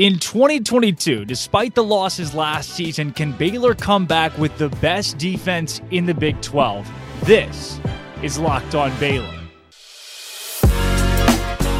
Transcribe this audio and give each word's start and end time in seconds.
In 0.00 0.18
2022, 0.18 1.26
despite 1.26 1.74
the 1.74 1.84
losses 1.84 2.32
last 2.32 2.70
season, 2.70 3.12
can 3.12 3.32
Baylor 3.32 3.74
come 3.74 4.06
back 4.06 4.34
with 4.38 4.56
the 4.56 4.70
best 4.80 5.18
defense 5.18 5.82
in 5.90 6.06
the 6.06 6.14
Big 6.14 6.40
12? 6.40 6.90
This 7.24 7.78
is 8.22 8.38
Locked 8.38 8.74
On 8.74 8.98
Baylor. 8.98 9.38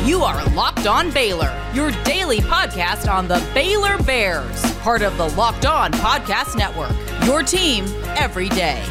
You 0.05 0.23
are 0.23 0.45
Locked 0.51 0.87
On 0.87 1.11
Baylor, 1.11 1.51
your 1.73 1.93
daily 2.05 2.41
podcast 2.41 3.11
on 3.11 3.27
the 3.27 3.43
Baylor 3.55 3.97
Bears, 4.03 4.71
part 4.81 5.01
of 5.01 5.17
the 5.17 5.31
Locked 5.31 5.65
On 5.65 5.91
Podcast 5.91 6.59
Network. 6.59 6.93
Your 7.25 7.43
team 7.43 7.87
every 8.19 8.51
day. 8.51 8.85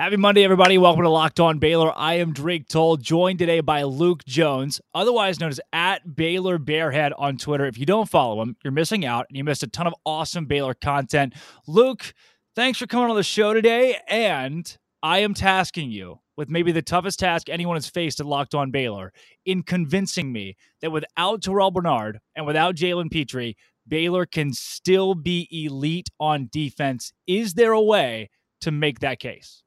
Happy 0.00 0.16
Monday, 0.16 0.44
everybody. 0.44 0.78
Welcome 0.78 1.02
to 1.02 1.10
Locked 1.10 1.40
On 1.40 1.58
Baylor. 1.58 1.92
I 1.94 2.14
am 2.14 2.32
Drake 2.32 2.68
Toll, 2.68 2.96
joined 2.96 3.38
today 3.38 3.60
by 3.60 3.82
Luke 3.82 4.24
Jones, 4.24 4.80
otherwise 4.94 5.38
known 5.38 5.50
as 5.50 5.60
at 5.74 6.16
Baylor 6.16 6.58
Bearhead 6.58 7.12
on 7.18 7.36
Twitter. 7.36 7.66
If 7.66 7.76
you 7.76 7.84
don't 7.84 8.08
follow 8.08 8.40
him, 8.40 8.56
you're 8.64 8.72
missing 8.72 9.04
out 9.04 9.26
and 9.28 9.36
you 9.36 9.44
missed 9.44 9.62
a 9.62 9.66
ton 9.66 9.86
of 9.86 9.92
awesome 10.06 10.46
Baylor 10.46 10.72
content. 10.72 11.34
Luke, 11.66 12.14
thanks 12.56 12.78
for 12.78 12.86
coming 12.86 13.10
on 13.10 13.16
the 13.16 13.22
show 13.22 13.52
today. 13.52 13.98
And 14.08 14.74
I 15.02 15.18
am 15.18 15.34
tasking 15.34 15.90
you 15.90 16.20
with 16.34 16.48
maybe 16.48 16.72
the 16.72 16.80
toughest 16.80 17.18
task 17.18 17.50
anyone 17.50 17.76
has 17.76 17.86
faced 17.86 18.20
at 18.20 18.26
Locked 18.26 18.54
On 18.54 18.70
Baylor 18.70 19.12
in 19.44 19.62
convincing 19.62 20.32
me 20.32 20.56
that 20.80 20.92
without 20.92 21.42
Terrell 21.42 21.72
Bernard 21.72 22.20
and 22.34 22.46
without 22.46 22.74
Jalen 22.74 23.10
Pitre, 23.10 23.52
Baylor 23.86 24.24
can 24.24 24.54
still 24.54 25.14
be 25.14 25.46
elite 25.52 26.08
on 26.18 26.48
defense. 26.50 27.12
Is 27.26 27.52
there 27.52 27.72
a 27.72 27.82
way 27.82 28.30
to 28.62 28.70
make 28.70 29.00
that 29.00 29.18
case? 29.18 29.62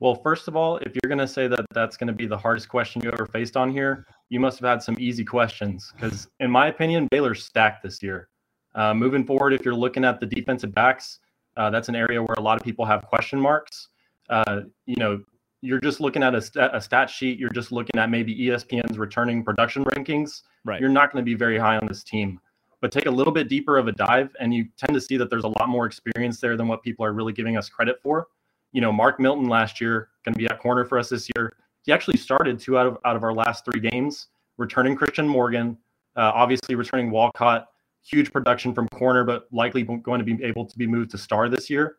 Well, 0.00 0.14
first 0.14 0.46
of 0.46 0.54
all, 0.54 0.76
if 0.78 0.92
you're 0.94 1.08
going 1.08 1.18
to 1.18 1.26
say 1.26 1.48
that 1.48 1.66
that's 1.72 1.96
going 1.96 2.06
to 2.06 2.12
be 2.12 2.26
the 2.26 2.38
hardest 2.38 2.68
question 2.68 3.02
you 3.02 3.10
ever 3.10 3.26
faced 3.26 3.56
on 3.56 3.70
here, 3.70 4.06
you 4.28 4.38
must 4.38 4.60
have 4.60 4.68
had 4.68 4.82
some 4.82 4.96
easy 5.00 5.24
questions 5.24 5.92
because, 5.94 6.28
in 6.38 6.50
my 6.50 6.68
opinion, 6.68 7.08
Baylor's 7.10 7.44
stacked 7.44 7.82
this 7.82 8.00
year. 8.02 8.28
Uh, 8.76 8.94
moving 8.94 9.24
forward, 9.24 9.52
if 9.52 9.64
you're 9.64 9.74
looking 9.74 10.04
at 10.04 10.20
the 10.20 10.26
defensive 10.26 10.72
backs, 10.72 11.18
uh, 11.56 11.68
that's 11.70 11.88
an 11.88 11.96
area 11.96 12.22
where 12.22 12.36
a 12.38 12.40
lot 12.40 12.56
of 12.56 12.64
people 12.64 12.84
have 12.84 13.02
question 13.06 13.40
marks. 13.40 13.88
Uh, 14.30 14.60
you 14.86 14.94
know, 14.96 15.20
you're 15.62 15.80
just 15.80 15.98
looking 16.00 16.22
at 16.22 16.32
a, 16.32 16.40
stat, 16.40 16.70
a 16.72 16.80
stat 16.80 17.10
sheet. 17.10 17.36
You're 17.36 17.50
just 17.50 17.72
looking 17.72 17.98
at 17.98 18.08
maybe 18.08 18.36
ESPN's 18.38 18.98
returning 18.98 19.42
production 19.42 19.84
rankings. 19.86 20.42
Right. 20.64 20.80
You're 20.80 20.90
not 20.90 21.12
going 21.12 21.24
to 21.24 21.28
be 21.28 21.34
very 21.34 21.58
high 21.58 21.76
on 21.76 21.88
this 21.88 22.04
team. 22.04 22.38
But 22.80 22.92
take 22.92 23.06
a 23.06 23.10
little 23.10 23.32
bit 23.32 23.48
deeper 23.48 23.76
of 23.76 23.88
a 23.88 23.92
dive, 23.92 24.30
and 24.38 24.54
you 24.54 24.68
tend 24.76 24.94
to 24.94 25.00
see 25.00 25.16
that 25.16 25.28
there's 25.28 25.42
a 25.42 25.48
lot 25.48 25.68
more 25.68 25.86
experience 25.86 26.38
there 26.38 26.56
than 26.56 26.68
what 26.68 26.84
people 26.84 27.04
are 27.04 27.12
really 27.12 27.32
giving 27.32 27.56
us 27.56 27.68
credit 27.68 28.00
for 28.00 28.28
you 28.72 28.80
know, 28.80 28.92
Mark 28.92 29.18
Milton 29.18 29.48
last 29.48 29.80
year 29.80 30.08
going 30.24 30.34
to 30.34 30.38
be 30.38 30.46
at 30.46 30.58
corner 30.60 30.84
for 30.84 30.98
us 30.98 31.08
this 31.08 31.28
year. 31.36 31.56
He 31.82 31.92
actually 31.92 32.18
started 32.18 32.58
two 32.58 32.78
out 32.78 32.86
of 32.86 32.98
out 33.04 33.16
of 33.16 33.24
our 33.24 33.32
last 33.32 33.64
three 33.64 33.80
games, 33.80 34.28
returning 34.56 34.94
Christian 34.94 35.26
Morgan, 35.26 35.76
uh, 36.16 36.32
obviously 36.34 36.74
returning 36.74 37.10
Walcott. 37.10 37.66
Huge 38.02 38.32
production 38.32 38.72
from 38.72 38.88
corner, 38.88 39.24
but 39.24 39.48
likely 39.52 39.82
going 39.82 40.18
to 40.18 40.24
be 40.24 40.42
able 40.42 40.64
to 40.64 40.78
be 40.78 40.86
moved 40.86 41.10
to 41.10 41.18
star 41.18 41.48
this 41.48 41.68
year. 41.68 41.96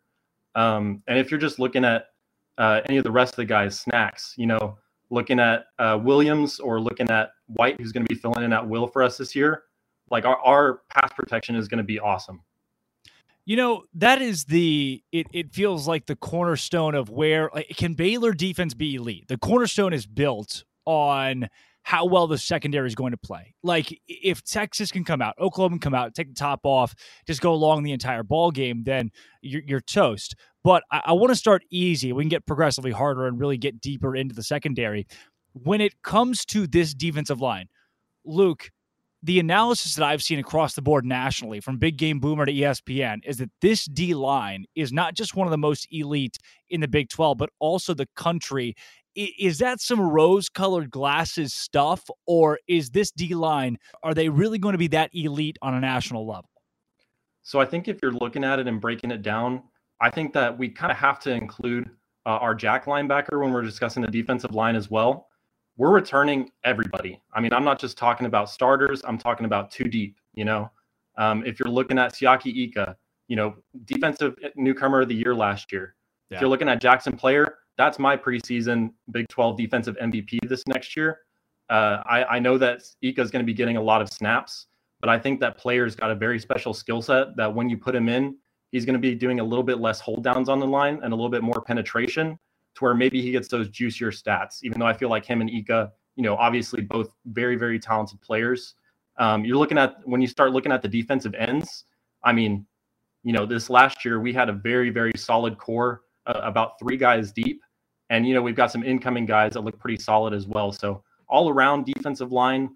Um, 0.56 1.03
and 1.08 1.20
if 1.20 1.30
you're 1.30 1.40
just 1.40 1.59
looking 1.59 1.86
at 1.86 2.08
uh, 2.58 2.81
any 2.86 2.97
of 2.97 3.03
the 3.03 3.12
rest 3.12 3.34
of 3.34 3.38
the 3.38 3.45
guys, 3.45 3.80
snacks, 3.80 4.34
you 4.36 4.47
know, 4.47 4.78
looking 5.09 5.40
at 5.40 5.66
uh, 5.78 6.00
Williams 6.02 6.59
or 6.59 6.80
looking 6.80 7.09
at 7.09 7.31
White, 7.47 7.80
who's 7.80 7.92
going 7.92 8.06
to 8.06 8.14
be 8.14 8.20
filling 8.20 8.44
in 8.44 8.53
at 8.53 8.67
will 8.67 8.88
for 8.88 9.03
us 9.03 9.17
this 9.17 9.36
year, 9.36 9.64
like 10.09 10.25
our, 10.25 10.38
our 10.38 10.81
pass 10.90 11.12
protection 11.16 11.56
is 11.56 11.67
going 11.67 11.78
to 11.78 11.84
be 11.84 12.00
awesome. 12.00 12.42
You 13.50 13.55
know, 13.55 13.86
that 13.95 14.22
is 14.22 14.45
the 14.45 15.02
it 15.11 15.25
it 15.33 15.52
feels 15.52 15.88
like 15.88 16.05
the 16.05 16.16
cornerstone 16.16 16.94
of 16.94 17.09
where 17.09 17.50
like 17.52 17.67
can 17.75 17.95
Baylor 17.95 18.31
defense 18.31 18.75
be 18.75 18.94
elite? 18.94 19.28
The 19.28 19.39
cornerstone 19.39 19.91
is 19.91 20.06
built 20.06 20.64
on 20.86 21.50
how 21.81 22.06
well 22.06 22.28
the 22.28 22.38
secondary 22.38 22.86
is 22.86 22.94
going 22.94 23.09
to 23.09 23.17
play. 23.17 23.56
Like 23.64 24.00
if 24.08 24.44
Texas 24.44 24.91
can 24.91 25.03
come 25.03 25.19
out, 25.19 25.33
Oklahoma 25.39 25.78
can 25.78 25.80
come 25.80 25.94
out, 25.95 26.14
take 26.14 26.28
the 26.28 26.36
top 26.36 26.59
off, 26.64 26.94
just 27.25 27.41
go 27.41 27.52
along 27.52 27.81
the 27.81 27.91
entire 27.91 28.22
ball 28.22 28.52
game, 28.52 28.83
then 28.83 29.09
you're, 29.41 29.63
you're 29.66 29.81
toast. 29.81 30.36
But 30.63 30.84
I, 30.91 31.02
I 31.06 31.13
want 31.13 31.30
to 31.30 31.36
start 31.36 31.63
easy. 31.72 32.13
We 32.13 32.22
can 32.22 32.29
get 32.29 32.46
progressively 32.46 32.91
harder 32.91 33.25
and 33.25 33.40
really 33.40 33.57
get 33.57 33.81
deeper 33.81 34.16
into 34.16 34.35
the 34.35 34.44
secondary. 34.44 35.07
When 35.53 35.81
it 35.81 36.03
comes 36.03 36.46
to 36.46 36.68
this 36.68 36.94
defensive 36.94 37.41
line, 37.41 37.68
Luke, 38.23 38.69
the 39.22 39.40
analysis 39.40 39.96
that 39.96 40.06
I've 40.06 40.22
seen 40.22 40.40
across 40.40 40.75
the 40.75 40.81
board 40.81 41.06
nationally, 41.06 41.59
from 41.59 41.78
Big 41.78 41.97
Game 41.97 42.19
Boomer 42.19 42.46
to 42.46 42.53
ESPN, 42.53 43.19
is 43.25 43.38
that 43.38 43.52
this 43.62 43.85
D 43.85 44.13
line 44.13 44.66
is 44.75 44.94
not 44.94 45.13
just 45.13 45.35
one 45.35 45.46
of 45.46 45.52
the 45.52 45.57
most 45.57 45.88
elite 45.91 46.38
in 46.69 46.80
the 46.80 46.88
Big 46.88 47.09
12, 47.09 47.38
but 47.38 47.50
also 47.59 47.94
the 47.94 48.08
country. 48.16 48.75
Is 49.16 49.58
that 49.58 49.81
some 49.81 50.00
rose 50.00 50.47
colored 50.47 50.90
glasses 50.90 51.53
stuff, 51.53 52.09
or 52.28 52.59
is 52.68 52.91
this 52.91 53.12
D 53.12 53.34
line, 53.35 53.78
are 54.03 54.13
they 54.13 54.29
really 54.29 54.58
going 54.58 54.74
to 54.74 54.78
be 54.78 54.88
that 54.88 55.09
elite 55.13 55.58
on 55.62 55.74
a 55.74 55.81
national 55.81 56.25
level? 56.25 56.50
So 57.41 57.59
I 57.59 57.66
think 57.66 57.88
if 57.88 58.00
you're 58.02 58.13
looking 58.13 58.44
at 58.44 58.59
it 58.59 58.68
and 58.68 58.79
breaking 58.79 59.12
it 59.12 59.22
down, 59.22 59.63
I 60.00 60.09
think 60.09 60.31
that 60.34 60.58
we 60.58 60.69
kind 60.69 60.91
of 60.91 60.97
have 60.97 61.19
to 61.22 61.31
include 61.31 61.90
uh, 62.25 62.29
our 62.29 62.56
jack 62.56 62.85
linebacker 62.85 63.41
when 63.41 63.52
we're 63.52 63.63
discussing 63.63 64.02
the 64.02 64.12
defensive 64.12 64.53
line 64.53 64.75
as 64.75 64.90
well 64.90 65.28
we're 65.79 65.90
returning 65.90 66.51
everybody. 66.66 67.22
I 67.34 67.40
mean, 67.40 67.53
I'm 67.53 67.63
not 67.63 67.79
just 67.79 67.97
talking 67.97 68.28
about 68.28 68.50
starters. 68.50 69.01
I'm 69.06 69.17
talking 69.17 69.45
about 69.45 69.72
two 69.72 69.85
deep. 69.85 70.17
You 70.34 70.44
know, 70.44 70.69
um, 71.17 71.44
if 71.45 71.57
you're 71.57 71.72
looking 71.72 71.97
at 71.97 72.13
Siaki 72.13 72.53
Ika, 72.53 72.97
you 73.29 73.38
know, 73.38 73.56
defensive 73.85 74.35
newcomer 74.57 75.01
of 75.01 75.07
the 75.07 75.16
year 75.16 75.34
last 75.34 75.72
year. 75.72 75.95
Yeah. 76.29 76.35
If 76.35 76.41
you're 76.41 76.50
looking 76.50 76.67
at 76.67 76.81
Jaxon 76.81 77.17
Player, 77.17 77.56
that's 77.78 77.97
my 77.97 78.17
preseason 78.17 78.91
Big 79.12 79.29
12 79.29 79.57
defensive 79.57 79.95
MVP 80.01 80.40
this 80.50 80.67
next 80.67 80.97
year. 80.97 81.19
Uh, 81.69 82.03
I, 82.06 82.23
I, 82.25 82.40
know 82.40 82.57
that 82.57 82.81
Ika 83.01 83.22
is 83.22 83.31
going 83.31 83.44
to 83.44 83.46
be 83.46 83.53
getting 83.53 83.78
a 83.78 83.81
lot 83.81 84.01
of 84.01 84.09
snaps, 84.09 84.67
but 85.00 85.09
I 85.09 85.17
think 85.17 85.40
that 85.40 85.56
player's 85.56 85.96
got 85.96 86.11
a 86.11 86.16
very 86.16 86.40
special 86.40 86.73
skill 86.73 87.01
set 87.01 87.38
that 87.38 87.53
when 87.53 87.69
you 87.69 87.78
put 87.78 87.96
him 87.96 88.09
in, 88.09 88.35
he's 88.72 88.85
going 88.85 88.96
to 88.96 89.00
be 89.00 89.13
doing 89.13 89.40
a 89.40 89.44
little 89.44 89.63
bit 89.63 89.79
less 89.79 90.00
hold 90.01 90.23
downs 90.23 90.50
on 90.50 90.59
the 90.59 90.67
line 90.67 91.00
and 91.03 91.13
a 91.13 91.16
little 91.16 91.29
bit 91.29 91.44
more 91.44 91.61
penetration 91.61 92.38
to 92.79 92.85
where 92.85 92.95
maybe 92.95 93.22
he 93.22 93.31
gets 93.31 93.47
those 93.47 93.69
juicier 93.69 94.12
stats, 94.12 94.63
even 94.63 94.79
though 94.79 94.88
I 94.88 94.94
feel 94.94 95.09
like 95.09 95.25
him 95.25 95.41
and 95.41 95.50
Ika, 95.50 95.91
you 96.16 96.23
know, 96.23 96.35
obviously 96.35 96.81
both 96.81 97.13
very, 97.25 97.56
very 97.56 97.78
talented 97.79 98.19
players. 98.22 98.75
Um, 99.17 99.45
you're 99.45 99.57
looking 99.57 99.78
at 99.78 99.97
when 100.06 100.22
you 100.22 100.28
start 100.28 100.51
looking 100.51 100.72
at 100.72 100.81
the 100.81 100.88
defensive 100.88 101.35
ends, 101.35 101.85
I 102.23 102.34
mean, 102.34 102.66
you 103.23 103.34
know, 103.34 103.45
this 103.45 103.69
last 103.69 104.06
year 104.06 104.19
we 104.19 104.34
had 104.34 104.50
a 104.50 104.53
very, 104.53 104.90
very 104.90 105.12
solid 105.17 105.57
core, 105.57 106.01
uh, 106.25 106.40
about 106.44 106.79
three 106.79 106.97
guys 106.97 107.31
deep. 107.31 107.62
And, 108.09 108.25
you 108.28 108.34
know, 108.34 108.41
we've 108.41 108.56
got 108.56 108.72
some 108.72 108.84
incoming 108.84 109.25
guys 109.25 109.53
that 109.53 109.61
look 109.61 109.78
pretty 109.78 110.01
solid 110.01 110.34
as 110.34 110.47
well. 110.47 110.72
So 110.72 111.03
all 111.28 111.50
around 111.50 111.85
defensive 111.85 112.31
line, 112.31 112.69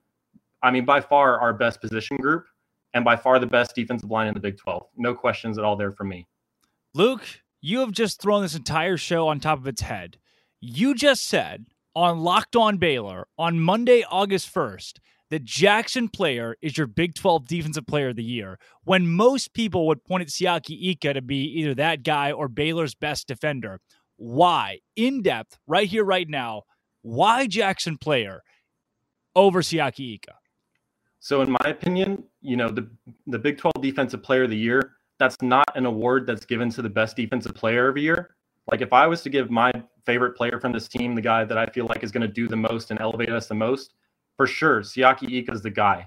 I 0.61 0.69
mean, 0.69 0.85
by 0.85 1.01
far 1.01 1.39
our 1.39 1.53
best 1.53 1.81
position 1.81 2.17
group 2.17 2.45
and 2.93 3.03
by 3.03 3.15
far 3.15 3.39
the 3.39 3.47
best 3.47 3.73
defensive 3.73 4.11
line 4.11 4.27
in 4.27 4.33
the 4.33 4.39
Big 4.39 4.57
12. 4.57 4.85
No 4.97 5.15
questions 5.15 5.57
at 5.57 5.63
all 5.63 5.75
there 5.75 5.91
for 5.91 6.03
me. 6.03 6.27
Luke, 6.93 7.25
you 7.65 7.79
have 7.79 7.93
just 7.93 8.21
thrown 8.21 8.41
this 8.41 8.55
entire 8.55 8.97
show 8.97 9.29
on 9.29 9.39
top 9.39 9.57
of 9.57 9.67
its 9.67 9.81
head. 9.81 10.17
You 10.59 10.93
just 10.93 11.25
said 11.25 11.65
on 11.95 12.19
Locked 12.19 12.57
On 12.57 12.77
Baylor 12.77 13.25
on 13.37 13.57
Monday, 13.61 14.03
August 14.11 14.53
1st, 14.53 14.99
that 15.29 15.45
Jaxon 15.45 16.11
Player 16.11 16.57
is 16.61 16.77
your 16.77 16.87
Big 16.87 17.15
12 17.15 17.47
Defensive 17.47 17.87
Player 17.87 18.09
of 18.09 18.17
the 18.17 18.23
Year, 18.23 18.59
when 18.83 19.07
most 19.07 19.53
people 19.53 19.87
would 19.87 20.03
point 20.03 20.23
at 20.23 20.27
Siaki 20.27 20.77
Ika 20.89 21.13
to 21.13 21.21
be 21.21 21.45
either 21.57 21.73
that 21.75 22.03
guy 22.03 22.33
or 22.33 22.49
Baylor's 22.49 22.95
best 22.95 23.29
defender. 23.29 23.79
Why? 24.17 24.79
In 24.97 25.21
depth, 25.21 25.57
right 25.65 25.87
here, 25.87 26.03
right 26.03 26.27
now, 26.27 26.63
why 27.01 27.47
Jaxon 27.47 27.99
Player 27.99 28.43
over 29.37 29.61
Siaki 29.61 30.15
Ika? 30.15 30.33
So, 31.21 31.41
in 31.41 31.49
my 31.49 31.65
opinion, 31.69 32.25
you 32.41 32.57
know, 32.57 32.67
the, 32.67 32.89
the 33.25 33.39
Big 33.39 33.57
12 33.57 33.75
Defensive 33.81 34.21
Player 34.21 34.43
of 34.43 34.49
the 34.49 34.57
Year 34.57 34.97
that's 35.23 35.41
not 35.41 35.65
an 35.75 35.85
award 35.85 36.27
that's 36.27 36.45
given 36.45 36.69
to 36.69 36.81
the 36.81 36.89
best 36.89 37.15
defensive 37.15 37.55
player 37.55 37.87
of 37.87 37.91
every 37.91 38.01
year. 38.01 38.35
Like 38.69 38.81
if 38.81 38.91
I 38.91 39.07
was 39.07 39.21
to 39.21 39.29
give 39.29 39.49
my 39.49 39.71
favorite 40.05 40.35
player 40.35 40.59
from 40.59 40.73
this 40.73 40.89
team, 40.89 41.15
the 41.15 41.21
guy 41.21 41.45
that 41.45 41.57
I 41.57 41.65
feel 41.67 41.85
like 41.87 42.03
is 42.03 42.11
going 42.11 42.27
to 42.27 42.33
do 42.33 42.49
the 42.49 42.57
most 42.57 42.91
and 42.91 42.99
elevate 42.99 43.29
us 43.29 43.47
the 43.47 43.55
most, 43.55 43.93
for 44.35 44.45
sure, 44.45 44.81
Siaki 44.81 45.31
Ika 45.31 45.53
is 45.53 45.61
the 45.61 45.69
guy. 45.69 46.05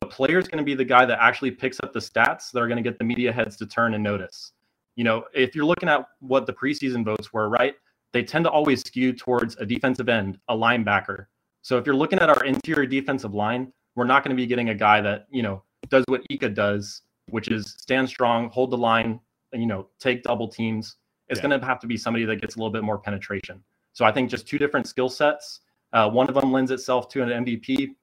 But 0.00 0.10
player 0.10 0.38
is 0.38 0.48
going 0.48 0.58
to 0.58 0.64
be 0.64 0.74
the 0.74 0.84
guy 0.84 1.04
that 1.04 1.18
actually 1.20 1.50
picks 1.50 1.78
up 1.82 1.92
the 1.92 2.00
stats 2.00 2.50
that 2.52 2.60
are 2.60 2.66
going 2.66 2.82
to 2.82 2.82
get 2.82 2.98
the 2.98 3.04
media 3.04 3.30
heads 3.30 3.54
to 3.58 3.66
turn 3.66 3.92
and 3.92 4.02
notice. 4.02 4.52
You 4.96 5.04
know, 5.04 5.24
if 5.34 5.54
you're 5.54 5.66
looking 5.66 5.90
at 5.90 6.08
what 6.20 6.46
the 6.46 6.54
preseason 6.54 7.04
votes 7.04 7.34
were, 7.34 7.50
right? 7.50 7.74
They 8.12 8.22
tend 8.22 8.46
to 8.46 8.50
always 8.50 8.80
skew 8.80 9.12
towards 9.12 9.56
a 9.56 9.66
defensive 9.66 10.08
end, 10.08 10.38
a 10.48 10.56
linebacker. 10.56 11.26
So 11.60 11.76
if 11.76 11.84
you're 11.84 11.96
looking 11.96 12.18
at 12.18 12.30
our 12.30 12.44
interior 12.44 12.86
defensive 12.86 13.34
line, 13.34 13.74
we're 13.94 14.06
not 14.06 14.24
going 14.24 14.34
to 14.34 14.40
be 14.40 14.46
getting 14.46 14.70
a 14.70 14.74
guy 14.74 15.02
that, 15.02 15.26
you 15.30 15.42
know, 15.42 15.62
does 15.90 16.04
what 16.08 16.22
Ika 16.30 16.48
does 16.48 17.02
which 17.28 17.48
is 17.48 17.74
stand 17.78 18.08
strong, 18.08 18.48
hold 18.50 18.70
the 18.70 18.78
line, 18.78 19.20
and, 19.52 19.62
you 19.62 19.68
know, 19.68 19.88
take 19.98 20.22
double 20.22 20.48
teams. 20.48 20.96
It's 21.28 21.38
yeah. 21.38 21.48
going 21.48 21.60
to 21.60 21.66
have 21.66 21.80
to 21.80 21.86
be 21.86 21.96
somebody 21.96 22.24
that 22.24 22.36
gets 22.36 22.56
a 22.56 22.58
little 22.58 22.72
bit 22.72 22.82
more 22.82 22.98
penetration. 22.98 23.62
So 23.92 24.04
I 24.04 24.12
think 24.12 24.30
just 24.30 24.46
two 24.46 24.58
different 24.58 24.86
skill 24.86 25.08
sets. 25.08 25.60
Uh, 25.92 26.10
one 26.10 26.28
of 26.28 26.34
them 26.34 26.52
lends 26.52 26.70
itself 26.70 27.08
to 27.10 27.22
an 27.22 27.44
MVP 27.44 27.94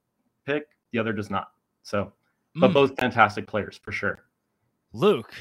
pick, 0.46 0.68
the 0.92 1.00
other 1.00 1.14
does 1.14 1.30
not. 1.30 1.52
So, 1.84 2.12
but 2.56 2.72
mm. 2.72 2.74
both 2.74 2.98
fantastic 2.98 3.48
players 3.48 3.80
for 3.84 3.92
sure. 3.92 4.24
Luke, 4.94 5.34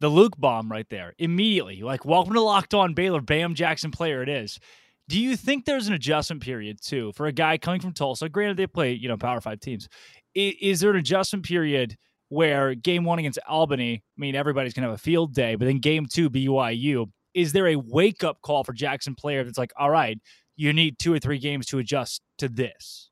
the 0.00 0.08
Luke 0.08 0.34
bomb 0.38 0.70
right 0.70 0.88
there 0.88 1.14
immediately. 1.18 1.82
Like, 1.82 2.04
welcome 2.04 2.34
to 2.34 2.40
Locked 2.40 2.74
On 2.74 2.94
Baylor. 2.94 3.20
Bam 3.20 3.54
Jaxon 3.54 3.92
Player 3.92 4.22
it 4.22 4.28
is. 4.28 4.58
Do 5.08 5.20
you 5.20 5.36
think 5.36 5.64
there's 5.64 5.86
an 5.86 5.94
adjustment 5.94 6.42
period 6.42 6.80
too 6.82 7.12
for 7.12 7.26
a 7.26 7.32
guy 7.32 7.58
coming 7.58 7.80
from 7.80 7.92
Tulsa? 7.92 8.28
Granted, 8.28 8.56
they 8.56 8.66
play 8.66 8.92
you 8.92 9.08
know 9.08 9.16
Power 9.16 9.40
Five 9.40 9.60
teams 9.60 9.88
is, 10.36 10.54
is 10.60 10.80
there 10.80 10.90
an 10.90 10.96
adjustment 10.96 11.44
period 11.44 11.96
where 12.28 12.74
game 12.74 13.04
one 13.04 13.18
against 13.18 13.38
Albany, 13.48 14.02
I 14.16 14.20
mean, 14.20 14.34
everybody's 14.34 14.74
going 14.74 14.82
to 14.82 14.90
have 14.90 14.98
a 14.98 15.02
field 15.02 15.34
day, 15.34 15.54
but 15.54 15.66
then 15.66 15.78
game 15.78 16.06
two, 16.06 16.28
BYU, 16.28 17.10
is 17.34 17.52
there 17.52 17.68
a 17.68 17.76
wake 17.76 18.24
up 18.24 18.40
call 18.42 18.64
for 18.64 18.72
Jaxon 18.72 19.16
Player 19.16 19.44
that's 19.44 19.58
like, 19.58 19.72
all 19.78 19.90
right, 19.90 20.18
you 20.56 20.72
need 20.72 20.98
two 20.98 21.12
or 21.12 21.18
three 21.18 21.38
games 21.38 21.66
to 21.66 21.78
adjust 21.78 22.22
to 22.38 22.48
this? 22.48 23.10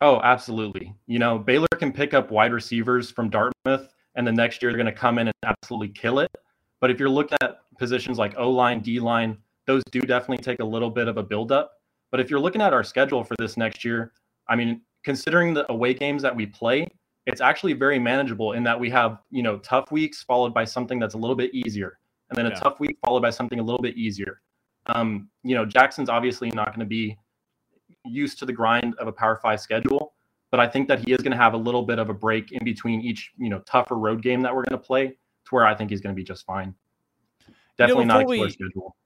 Oh, 0.00 0.20
absolutely. 0.22 0.94
You 1.06 1.18
know, 1.18 1.38
Baylor 1.38 1.66
can 1.76 1.92
pick 1.92 2.14
up 2.14 2.30
wide 2.30 2.52
receivers 2.52 3.10
from 3.10 3.30
Dartmouth, 3.30 3.92
and 4.14 4.26
the 4.26 4.32
next 4.32 4.62
year 4.62 4.70
they're 4.70 4.82
going 4.82 4.92
to 4.92 4.98
come 4.98 5.18
in 5.18 5.26
and 5.26 5.34
absolutely 5.44 5.88
kill 5.88 6.20
it. 6.20 6.30
But 6.80 6.90
if 6.90 7.00
you're 7.00 7.08
looking 7.08 7.36
at 7.42 7.58
positions 7.78 8.18
like 8.18 8.34
O 8.38 8.48
line, 8.50 8.80
D 8.80 9.00
line, 9.00 9.36
those 9.66 9.82
do 9.90 10.00
definitely 10.00 10.42
take 10.42 10.60
a 10.60 10.64
little 10.64 10.90
bit 10.90 11.08
of 11.08 11.16
a 11.16 11.22
buildup. 11.22 11.72
But 12.10 12.20
if 12.20 12.30
you're 12.30 12.40
looking 12.40 12.62
at 12.62 12.72
our 12.72 12.84
schedule 12.84 13.24
for 13.24 13.34
this 13.38 13.56
next 13.56 13.84
year, 13.84 14.12
I 14.48 14.56
mean, 14.56 14.82
considering 15.04 15.52
the 15.52 15.70
away 15.70 15.94
games 15.94 16.22
that 16.22 16.34
we 16.34 16.46
play, 16.46 16.88
it's 17.28 17.42
actually 17.42 17.74
very 17.74 17.98
manageable 17.98 18.52
in 18.52 18.64
that 18.64 18.80
we 18.80 18.88
have, 18.88 19.18
you 19.30 19.42
know, 19.42 19.58
tough 19.58 19.92
weeks 19.92 20.22
followed 20.22 20.54
by 20.54 20.64
something 20.64 20.98
that's 20.98 21.12
a 21.12 21.18
little 21.18 21.36
bit 21.36 21.54
easier, 21.54 21.98
and 22.30 22.38
then 22.38 22.46
a 22.46 22.48
yeah. 22.48 22.58
tough 22.58 22.80
week 22.80 22.96
followed 23.04 23.20
by 23.20 23.28
something 23.28 23.60
a 23.60 23.62
little 23.62 23.82
bit 23.82 23.96
easier. 23.98 24.40
Um, 24.86 25.28
you 25.42 25.54
know, 25.54 25.66
Jaxon's 25.66 26.08
obviously 26.08 26.50
not 26.50 26.68
going 26.68 26.80
to 26.80 26.86
be 26.86 27.18
used 28.06 28.38
to 28.38 28.46
the 28.46 28.52
grind 28.52 28.94
of 28.98 29.08
a 29.08 29.12
Power 29.12 29.38
Five 29.42 29.60
schedule, 29.60 30.14
but 30.50 30.58
I 30.58 30.66
think 30.66 30.88
that 30.88 31.00
he 31.00 31.12
is 31.12 31.18
going 31.18 31.32
to 31.32 31.36
have 31.36 31.52
a 31.52 31.58
little 31.58 31.82
bit 31.82 31.98
of 31.98 32.08
a 32.08 32.14
break 32.14 32.52
in 32.52 32.64
between 32.64 33.02
each, 33.02 33.30
you 33.36 33.50
know, 33.50 33.58
tougher 33.60 33.96
road 33.96 34.22
game 34.22 34.40
that 34.40 34.54
we're 34.54 34.64
going 34.64 34.80
to 34.80 34.86
play, 34.86 35.08
to 35.08 35.50
where 35.50 35.66
I 35.66 35.74
think 35.74 35.90
he's 35.90 36.00
going 36.00 36.14
to 36.14 36.18
be 36.18 36.24
just 36.24 36.46
fine. 36.46 36.74
Definitely 37.76 38.04
you 38.04 38.08
know, 38.08 38.14
not 38.14 38.22
a 38.22 38.26
we, 38.26 38.50
schedule. 38.50 38.96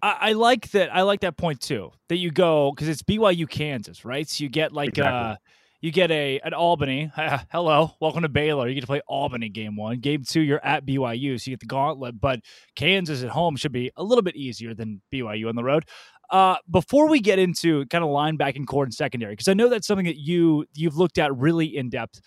I, 0.00 0.16
I, 0.20 0.32
like 0.32 0.70
that. 0.70 0.94
I 0.94 1.02
like 1.02 1.20
that 1.20 1.36
point 1.36 1.60
too. 1.60 1.92
That 2.08 2.16
you 2.16 2.30
go 2.30 2.72
because 2.72 2.88
it's 2.88 3.02
BYU 3.02 3.46
Kansas, 3.46 4.06
right? 4.06 4.26
So 4.26 4.42
you 4.42 4.48
get 4.48 4.72
like 4.72 4.90
exactly. 4.90 5.32
uh 5.32 5.36
you 5.80 5.92
get 5.92 6.10
a 6.10 6.40
at 6.40 6.52
Albany. 6.52 7.10
hello, 7.52 7.92
welcome 8.00 8.22
to 8.22 8.28
Baylor. 8.28 8.68
You 8.68 8.74
get 8.74 8.80
to 8.80 8.86
play 8.86 9.00
Albany 9.06 9.48
game 9.48 9.76
one. 9.76 10.00
Game 10.00 10.24
two, 10.24 10.40
you're 10.40 10.64
at 10.64 10.84
BYU, 10.84 11.40
so 11.40 11.50
you 11.50 11.56
get 11.56 11.60
the 11.60 11.66
gauntlet. 11.66 12.20
But 12.20 12.40
Kansas 12.74 13.22
at 13.22 13.30
home 13.30 13.56
should 13.56 13.72
be 13.72 13.90
a 13.96 14.02
little 14.02 14.22
bit 14.22 14.36
easier 14.36 14.74
than 14.74 15.02
BYU 15.12 15.48
on 15.48 15.56
the 15.56 15.64
road. 15.64 15.84
Uh, 16.30 16.56
before 16.70 17.08
we 17.08 17.20
get 17.20 17.38
into 17.38 17.86
kind 17.86 18.04
of 18.04 18.10
linebacking 18.10 18.66
core 18.66 18.84
and 18.84 18.92
secondary, 18.92 19.32
because 19.32 19.48
I 19.48 19.54
know 19.54 19.68
that's 19.68 19.86
something 19.86 20.06
that 20.06 20.18
you 20.18 20.66
you've 20.74 20.96
looked 20.96 21.18
at 21.18 21.34
really 21.36 21.76
in 21.76 21.90
depth. 21.90 22.20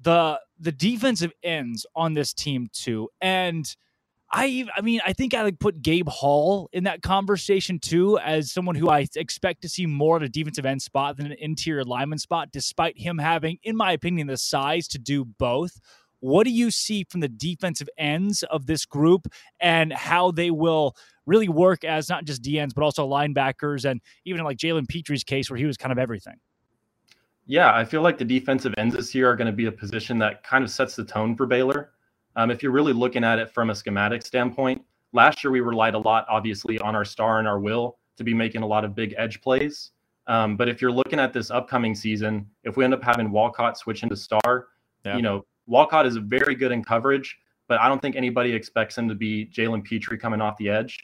The 0.00 0.38
the 0.58 0.72
defensive 0.72 1.32
ends 1.42 1.84
on 1.96 2.14
this 2.14 2.32
team 2.32 2.68
too, 2.72 3.08
and 3.20 3.66
I 4.32 4.64
I 4.74 4.80
mean 4.80 5.00
I 5.04 5.12
think 5.12 5.34
I 5.34 5.42
like 5.42 5.58
put 5.58 5.82
Gabe 5.82 6.08
Hall 6.08 6.68
in 6.72 6.84
that 6.84 7.02
conversation 7.02 7.78
too 7.78 8.18
as 8.18 8.50
someone 8.50 8.74
who 8.74 8.88
I 8.88 9.06
expect 9.14 9.62
to 9.62 9.68
see 9.68 9.86
more 9.86 10.16
at 10.16 10.22
a 10.22 10.28
defensive 10.28 10.64
end 10.64 10.80
spot 10.80 11.16
than 11.16 11.26
an 11.26 11.36
interior 11.38 11.84
lineman 11.84 12.18
spot, 12.18 12.50
despite 12.50 12.98
him 12.98 13.18
having, 13.18 13.58
in 13.62 13.76
my 13.76 13.92
opinion, 13.92 14.28
the 14.28 14.38
size 14.38 14.88
to 14.88 14.98
do 14.98 15.24
both. 15.24 15.78
What 16.20 16.44
do 16.44 16.50
you 16.50 16.70
see 16.70 17.04
from 17.10 17.20
the 17.20 17.28
defensive 17.28 17.88
ends 17.98 18.42
of 18.44 18.66
this 18.66 18.86
group 18.86 19.26
and 19.60 19.92
how 19.92 20.30
they 20.30 20.50
will 20.50 20.96
really 21.26 21.48
work 21.48 21.84
as 21.84 22.08
not 22.08 22.24
just 22.24 22.42
DNs 22.42 22.74
but 22.74 22.84
also 22.84 23.08
linebackers 23.08 23.84
and 23.84 24.00
even 24.24 24.42
like 24.44 24.56
Jalen 24.56 24.88
Pitre's 24.88 25.24
case 25.24 25.50
where 25.50 25.58
he 25.58 25.66
was 25.66 25.76
kind 25.76 25.92
of 25.92 25.98
everything? 25.98 26.36
Yeah, 27.46 27.74
I 27.74 27.84
feel 27.84 28.02
like 28.02 28.18
the 28.18 28.24
defensive 28.24 28.72
ends 28.78 28.94
this 28.94 29.14
year 29.14 29.28
are 29.28 29.36
going 29.36 29.46
to 29.46 29.52
be 29.52 29.66
a 29.66 29.72
position 29.72 30.18
that 30.20 30.44
kind 30.44 30.62
of 30.62 30.70
sets 30.70 30.94
the 30.94 31.04
tone 31.04 31.36
for 31.36 31.44
Baylor. 31.44 31.90
Um, 32.36 32.50
if 32.50 32.62
you're 32.62 32.72
really 32.72 32.92
looking 32.92 33.24
at 33.24 33.38
it 33.38 33.50
from 33.50 33.70
a 33.70 33.74
schematic 33.74 34.22
standpoint, 34.22 34.82
last 35.12 35.44
year 35.44 35.50
we 35.50 35.60
relied 35.60 35.94
a 35.94 35.98
lot, 35.98 36.26
obviously, 36.28 36.78
on 36.78 36.94
our 36.94 37.04
star 37.04 37.38
and 37.38 37.48
our 37.48 37.60
will 37.60 37.98
to 38.16 38.24
be 38.24 38.34
making 38.34 38.62
a 38.62 38.66
lot 38.66 38.84
of 38.84 38.94
big 38.94 39.14
edge 39.16 39.40
plays. 39.40 39.90
Um, 40.26 40.56
but 40.56 40.68
if 40.68 40.80
you're 40.80 40.92
looking 40.92 41.18
at 41.18 41.32
this 41.32 41.50
upcoming 41.50 41.94
season, 41.94 42.46
if 42.64 42.76
we 42.76 42.84
end 42.84 42.94
up 42.94 43.02
having 43.02 43.30
Walcott 43.30 43.76
switch 43.76 44.02
into 44.02 44.16
star, 44.16 44.68
yeah. 45.04 45.16
you 45.16 45.22
know, 45.22 45.44
Walcott 45.66 46.06
is 46.06 46.16
very 46.16 46.54
good 46.54 46.72
in 46.72 46.82
coverage, 46.82 47.36
but 47.68 47.80
I 47.80 47.88
don't 47.88 48.00
think 48.00 48.16
anybody 48.16 48.52
expects 48.52 48.96
him 48.96 49.08
to 49.08 49.14
be 49.14 49.46
Jalen 49.46 49.84
Pitre 49.84 50.16
coming 50.16 50.40
off 50.40 50.56
the 50.58 50.68
edge. 50.68 50.98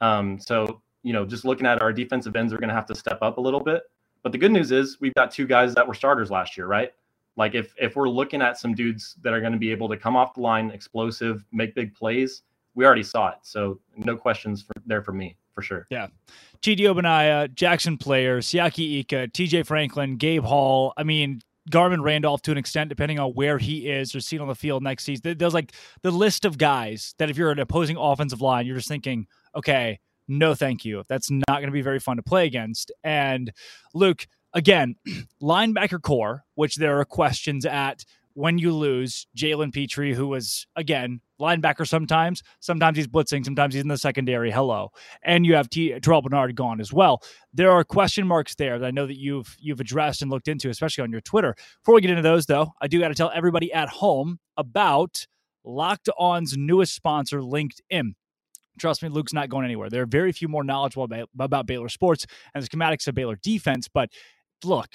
Um, 0.00 0.38
so, 0.38 0.82
you 1.02 1.12
know, 1.12 1.24
just 1.24 1.44
looking 1.44 1.66
at 1.66 1.82
our 1.82 1.92
defensive 1.92 2.34
ends 2.36 2.52
we're 2.52 2.58
going 2.58 2.68
to 2.68 2.74
have 2.74 2.86
to 2.86 2.94
step 2.94 3.18
up 3.22 3.38
a 3.38 3.40
little 3.40 3.60
bit. 3.60 3.82
But 4.22 4.32
the 4.32 4.38
good 4.38 4.52
news 4.52 4.72
is 4.72 4.98
we've 5.00 5.14
got 5.14 5.30
two 5.30 5.46
guys 5.46 5.74
that 5.74 5.86
were 5.86 5.94
starters 5.94 6.30
last 6.30 6.56
year, 6.56 6.66
right? 6.66 6.92
Like 7.36 7.54
if 7.54 7.74
if 7.78 7.96
we're 7.96 8.08
looking 8.08 8.42
at 8.42 8.58
some 8.58 8.74
dudes 8.74 9.16
that 9.22 9.32
are 9.32 9.40
going 9.40 9.52
to 9.52 9.58
be 9.58 9.70
able 9.70 9.88
to 9.88 9.96
come 9.96 10.16
off 10.16 10.34
the 10.34 10.40
line, 10.40 10.70
explosive, 10.70 11.44
make 11.52 11.74
big 11.74 11.94
plays, 11.94 12.42
we 12.74 12.84
already 12.84 13.02
saw 13.02 13.28
it. 13.28 13.38
So 13.42 13.80
no 13.96 14.16
questions 14.16 14.62
for, 14.62 14.72
there 14.86 15.02
for 15.02 15.12
me 15.12 15.36
for 15.52 15.62
sure. 15.62 15.86
Yeah. 15.90 16.08
Chidi 16.62 16.80
Ogbonnaya, 16.80 17.48
Jaxon 17.54 17.98
Player, 17.98 18.40
Siaki 18.40 19.00
Ika, 19.00 19.28
TJ 19.28 19.66
Franklin, 19.66 20.16
Gabe 20.16 20.44
Hall. 20.44 20.92
I 20.96 21.04
mean, 21.04 21.40
Garmon 21.70 22.02
Randolph 22.02 22.42
to 22.42 22.52
an 22.52 22.58
extent, 22.58 22.88
depending 22.88 23.18
on 23.18 23.32
where 23.32 23.58
he 23.58 23.88
is 23.88 24.14
or 24.14 24.20
seen 24.20 24.40
on 24.40 24.48
the 24.48 24.54
field 24.54 24.82
next 24.82 25.04
season. 25.04 25.38
There's 25.38 25.54
like 25.54 25.72
the 26.02 26.10
list 26.10 26.44
of 26.44 26.58
guys 26.58 27.14
that 27.18 27.30
if 27.30 27.38
you're 27.38 27.50
an 27.50 27.58
opposing 27.58 27.96
offensive 27.96 28.40
line, 28.40 28.66
you're 28.66 28.76
just 28.76 28.88
thinking, 28.88 29.26
okay, 29.54 30.00
no, 30.28 30.54
thank 30.54 30.84
you. 30.84 31.04
That's 31.08 31.30
not 31.30 31.44
going 31.48 31.66
to 31.66 31.72
be 31.72 31.82
very 31.82 32.00
fun 32.00 32.16
to 32.16 32.22
play 32.22 32.46
against. 32.46 32.92
And 33.02 33.52
Luke, 33.94 34.26
again, 34.54 34.96
linebacker 35.42 36.00
core, 36.00 36.44
which 36.54 36.76
there 36.76 36.98
are 36.98 37.04
questions 37.04 37.66
at 37.66 38.04
when 38.34 38.58
you 38.58 38.72
lose 38.72 39.26
Jalen 39.36 39.72
Pitre, 39.72 40.12
who 40.12 40.26
was 40.26 40.66
again 40.74 41.20
linebacker 41.40 41.86
sometimes, 41.86 42.42
sometimes 42.60 42.96
he's 42.96 43.06
blitzing, 43.06 43.44
sometimes 43.44 43.74
he's 43.74 43.82
in 43.82 43.88
the 43.88 43.96
secondary. 43.96 44.50
Hello, 44.50 44.90
and 45.22 45.46
you 45.46 45.54
have 45.54 45.70
T- 45.70 45.98
Terrell 46.00 46.22
Bernard 46.22 46.54
gone 46.56 46.80
as 46.80 46.92
well. 46.92 47.22
There 47.52 47.70
are 47.70 47.84
question 47.84 48.26
marks 48.26 48.54
there 48.56 48.78
that 48.78 48.86
I 48.86 48.90
know 48.90 49.06
that 49.06 49.18
you've 49.18 49.56
you've 49.60 49.80
addressed 49.80 50.22
and 50.22 50.30
looked 50.30 50.48
into, 50.48 50.68
especially 50.68 51.02
on 51.02 51.12
your 51.12 51.20
Twitter. 51.20 51.54
Before 51.82 51.94
we 51.94 52.00
get 52.00 52.10
into 52.10 52.22
those, 52.22 52.46
though, 52.46 52.72
I 52.80 52.88
do 52.88 53.00
got 53.00 53.08
to 53.08 53.14
tell 53.14 53.30
everybody 53.34 53.72
at 53.72 53.88
home 53.88 54.40
about 54.56 55.26
Locked 55.64 56.08
On's 56.18 56.56
newest 56.56 56.94
sponsor, 56.94 57.40
LinkedIn. 57.40 58.14
Trust 58.76 59.04
me, 59.04 59.08
Luke's 59.08 59.32
not 59.32 59.48
going 59.48 59.64
anywhere. 59.64 59.88
There 59.88 60.02
are 60.02 60.06
very 60.06 60.32
few 60.32 60.48
more 60.48 60.64
knowledgeable 60.64 61.04
about, 61.04 61.30
about 61.38 61.66
Baylor 61.66 61.88
sports 61.88 62.26
and 62.54 62.64
the 62.64 62.68
schematics 62.68 63.06
of 63.06 63.14
Baylor 63.14 63.36
defense, 63.36 63.88
but 63.88 64.10
look, 64.62 64.88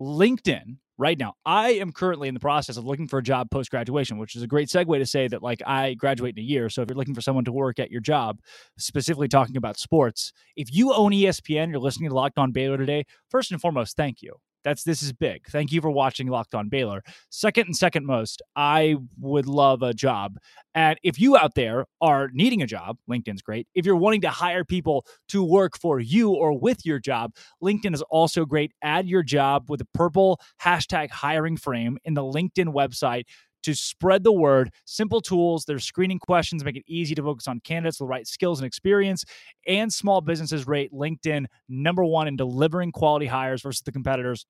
LinkedIn 0.00 0.78
right 0.98 1.18
now, 1.18 1.34
I 1.44 1.70
am 1.72 1.92
currently 1.92 2.28
in 2.28 2.34
the 2.34 2.40
process 2.40 2.76
of 2.76 2.84
looking 2.84 3.08
for 3.08 3.18
a 3.18 3.22
job 3.22 3.50
post 3.50 3.70
graduation, 3.70 4.18
which 4.18 4.36
is 4.36 4.42
a 4.42 4.46
great 4.46 4.68
segue 4.68 4.98
to 4.98 5.06
say 5.06 5.28
that 5.28 5.42
like 5.42 5.62
I 5.66 5.94
graduate 5.94 6.36
in 6.36 6.42
a 6.42 6.46
year. 6.46 6.68
So 6.68 6.82
if 6.82 6.88
you're 6.88 6.96
looking 6.96 7.14
for 7.14 7.20
someone 7.20 7.44
to 7.44 7.52
work 7.52 7.78
at 7.78 7.90
your 7.90 8.00
job, 8.00 8.40
specifically 8.78 9.28
talking 9.28 9.56
about 9.56 9.78
sports, 9.78 10.32
if 10.56 10.72
you 10.72 10.92
own 10.92 11.12
ESPN, 11.12 11.70
you're 11.70 11.80
listening 11.80 12.10
to 12.10 12.14
Locked 12.14 12.38
On 12.38 12.52
Baylor 12.52 12.78
today. 12.78 13.04
First 13.30 13.52
and 13.52 13.60
foremost, 13.60 13.96
thank 13.96 14.22
you. 14.22 14.36
That's 14.66 14.82
this 14.82 15.00
is 15.00 15.12
big. 15.12 15.46
Thank 15.46 15.70
you 15.70 15.80
for 15.80 15.92
watching 15.92 16.26
Locked 16.26 16.52
On 16.52 16.68
Baylor. 16.68 17.04
Second 17.30 17.66
and 17.66 17.76
second 17.76 18.04
most, 18.04 18.42
I 18.56 18.96
would 19.16 19.46
love 19.46 19.80
a 19.80 19.94
job. 19.94 20.38
And 20.74 20.98
if 21.04 21.20
you 21.20 21.36
out 21.36 21.54
there 21.54 21.86
are 22.00 22.30
needing 22.32 22.62
a 22.62 22.66
job, 22.66 22.96
LinkedIn's 23.08 23.42
great. 23.42 23.68
If 23.76 23.86
you're 23.86 23.94
wanting 23.94 24.22
to 24.22 24.28
hire 24.28 24.64
people 24.64 25.06
to 25.28 25.44
work 25.44 25.78
for 25.78 26.00
you 26.00 26.32
or 26.32 26.58
with 26.58 26.84
your 26.84 26.98
job, 26.98 27.30
LinkedIn 27.62 27.94
is 27.94 28.02
also 28.10 28.44
great. 28.44 28.72
Add 28.82 29.06
your 29.06 29.22
job 29.22 29.70
with 29.70 29.80
a 29.82 29.88
purple 29.94 30.40
hashtag 30.60 31.10
hiring 31.10 31.56
frame 31.56 31.96
in 32.04 32.14
the 32.14 32.24
LinkedIn 32.24 32.74
website 32.74 33.26
to 33.62 33.74
spread 33.74 34.24
the 34.24 34.32
word. 34.32 34.70
Simple 34.84 35.20
tools, 35.20 35.64
their 35.64 35.78
screening 35.78 36.18
questions 36.18 36.64
make 36.64 36.76
it 36.76 36.84
easy 36.88 37.14
to 37.14 37.22
focus 37.22 37.48
on 37.48 37.60
candidates 37.60 38.00
with 38.00 38.06
the 38.06 38.10
right 38.10 38.26
skills 38.26 38.60
and 38.60 38.66
experience. 38.66 39.24
And 39.66 39.92
small 39.92 40.20
businesses 40.20 40.66
rate 40.66 40.92
LinkedIn 40.92 41.46
number 41.68 42.04
one 42.04 42.28
in 42.28 42.36
delivering 42.36 42.92
quality 42.92 43.26
hires 43.26 43.62
versus 43.62 43.82
the 43.82 43.92
competitors. 43.92 44.44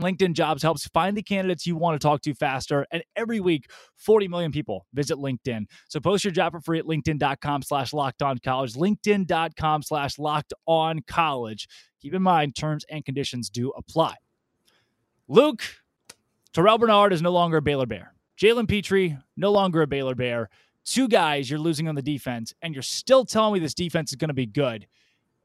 LinkedIn 0.00 0.32
Jobs 0.34 0.62
helps 0.62 0.86
find 0.88 1.16
the 1.16 1.22
candidates 1.22 1.66
you 1.66 1.76
want 1.76 2.00
to 2.00 2.04
talk 2.04 2.20
to 2.22 2.34
faster. 2.34 2.86
And 2.90 3.02
every 3.16 3.40
week, 3.40 3.70
40 3.96 4.28
million 4.28 4.52
people 4.52 4.86
visit 4.92 5.18
LinkedIn. 5.18 5.66
So 5.88 6.00
post 6.00 6.24
your 6.24 6.32
job 6.32 6.52
for 6.52 6.60
free 6.60 6.78
at 6.78 6.86
LinkedIn.com 6.86 7.62
slash 7.62 7.92
locked 7.92 8.22
on 8.22 8.38
college. 8.38 8.74
LinkedIn.com 8.74 9.82
slash 9.82 10.18
locked 10.18 10.52
on 10.66 11.00
college. 11.06 11.68
Keep 12.00 12.14
in 12.14 12.22
mind, 12.22 12.56
terms 12.56 12.84
and 12.90 13.04
conditions 13.04 13.50
do 13.50 13.70
apply. 13.76 14.14
Luke, 15.28 15.62
Terrell 16.52 16.78
Bernard 16.78 17.12
is 17.12 17.22
no 17.22 17.30
longer 17.30 17.58
a 17.58 17.62
Baylor 17.62 17.86
Bear. 17.86 18.14
Jalen 18.40 18.68
Pitre, 18.68 19.18
no 19.36 19.52
longer 19.52 19.82
a 19.82 19.86
Baylor 19.86 20.14
Bear. 20.14 20.48
Two 20.84 21.08
guys 21.08 21.50
you're 21.50 21.58
losing 21.58 21.88
on 21.88 21.94
the 21.94 22.02
defense, 22.02 22.54
and 22.62 22.74
you're 22.74 22.82
still 22.82 23.24
telling 23.24 23.54
me 23.54 23.60
this 23.60 23.74
defense 23.74 24.10
is 24.10 24.16
going 24.16 24.28
to 24.28 24.34
be 24.34 24.46
good. 24.46 24.86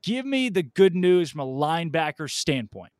Give 0.01 0.25
me 0.25 0.49
the 0.49 0.63
good 0.63 0.95
news 0.95 1.29
from 1.29 1.41
a 1.41 1.45
linebacker 1.45 2.29
standpoint. 2.29 2.91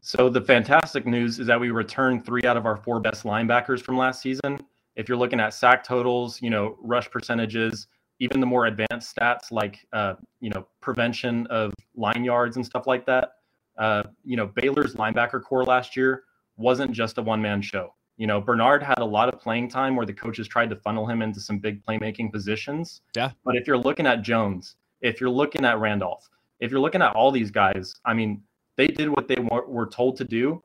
So 0.00 0.28
the 0.28 0.40
fantastic 0.40 1.06
news 1.06 1.38
is 1.38 1.46
that 1.46 1.60
we 1.60 1.70
returned 1.70 2.24
three 2.24 2.42
out 2.44 2.56
of 2.56 2.66
our 2.66 2.76
four 2.76 3.00
best 3.00 3.24
linebackers 3.24 3.82
from 3.82 3.98
last 3.98 4.22
season. 4.22 4.58
If 4.96 5.08
you're 5.08 5.18
looking 5.18 5.40
at 5.40 5.54
sack 5.54 5.84
totals, 5.84 6.40
you 6.40 6.50
know, 6.50 6.76
rush 6.80 7.10
percentages, 7.10 7.86
even 8.18 8.40
the 8.40 8.46
more 8.46 8.66
advanced 8.66 9.16
stats 9.16 9.50
like 9.50 9.86
uh, 9.92 10.14
you 10.40 10.50
know 10.50 10.66
prevention 10.80 11.46
of 11.48 11.72
line 11.96 12.24
yards 12.24 12.56
and 12.56 12.64
stuff 12.64 12.86
like 12.86 13.06
that. 13.06 13.32
Uh, 13.78 14.02
you 14.24 14.36
know, 14.36 14.46
Baylor's 14.46 14.94
linebacker 14.94 15.42
core 15.42 15.64
last 15.64 15.96
year 15.96 16.24
wasn't 16.56 16.92
just 16.92 17.18
a 17.18 17.22
one 17.22 17.40
man 17.40 17.62
show. 17.62 17.94
You 18.16 18.26
know, 18.26 18.40
Bernard 18.40 18.82
had 18.82 18.98
a 18.98 19.04
lot 19.04 19.32
of 19.32 19.40
playing 19.40 19.70
time 19.70 19.96
where 19.96 20.04
the 20.04 20.12
coaches 20.12 20.46
tried 20.46 20.68
to 20.70 20.76
funnel 20.76 21.06
him 21.06 21.22
into 21.22 21.40
some 21.40 21.58
big 21.58 21.82
playmaking 21.82 22.30
positions. 22.30 23.00
Yeah. 23.16 23.30
But 23.44 23.56
if 23.56 23.66
you're 23.66 23.78
looking 23.78 24.06
at 24.06 24.20
Jones, 24.20 24.76
if 25.00 25.20
you're 25.20 25.30
looking 25.30 25.64
at 25.64 25.78
Randolph, 25.78 26.28
if 26.60 26.70
you're 26.70 26.80
looking 26.80 27.00
at 27.00 27.16
all 27.16 27.30
these 27.30 27.50
guys, 27.50 27.94
I 28.04 28.12
mean, 28.12 28.42
they 28.80 28.86
did 28.86 29.10
what 29.10 29.28
they 29.28 29.36
were 29.36 29.86
told 29.86 30.16
to 30.16 30.24
do. 30.24 30.62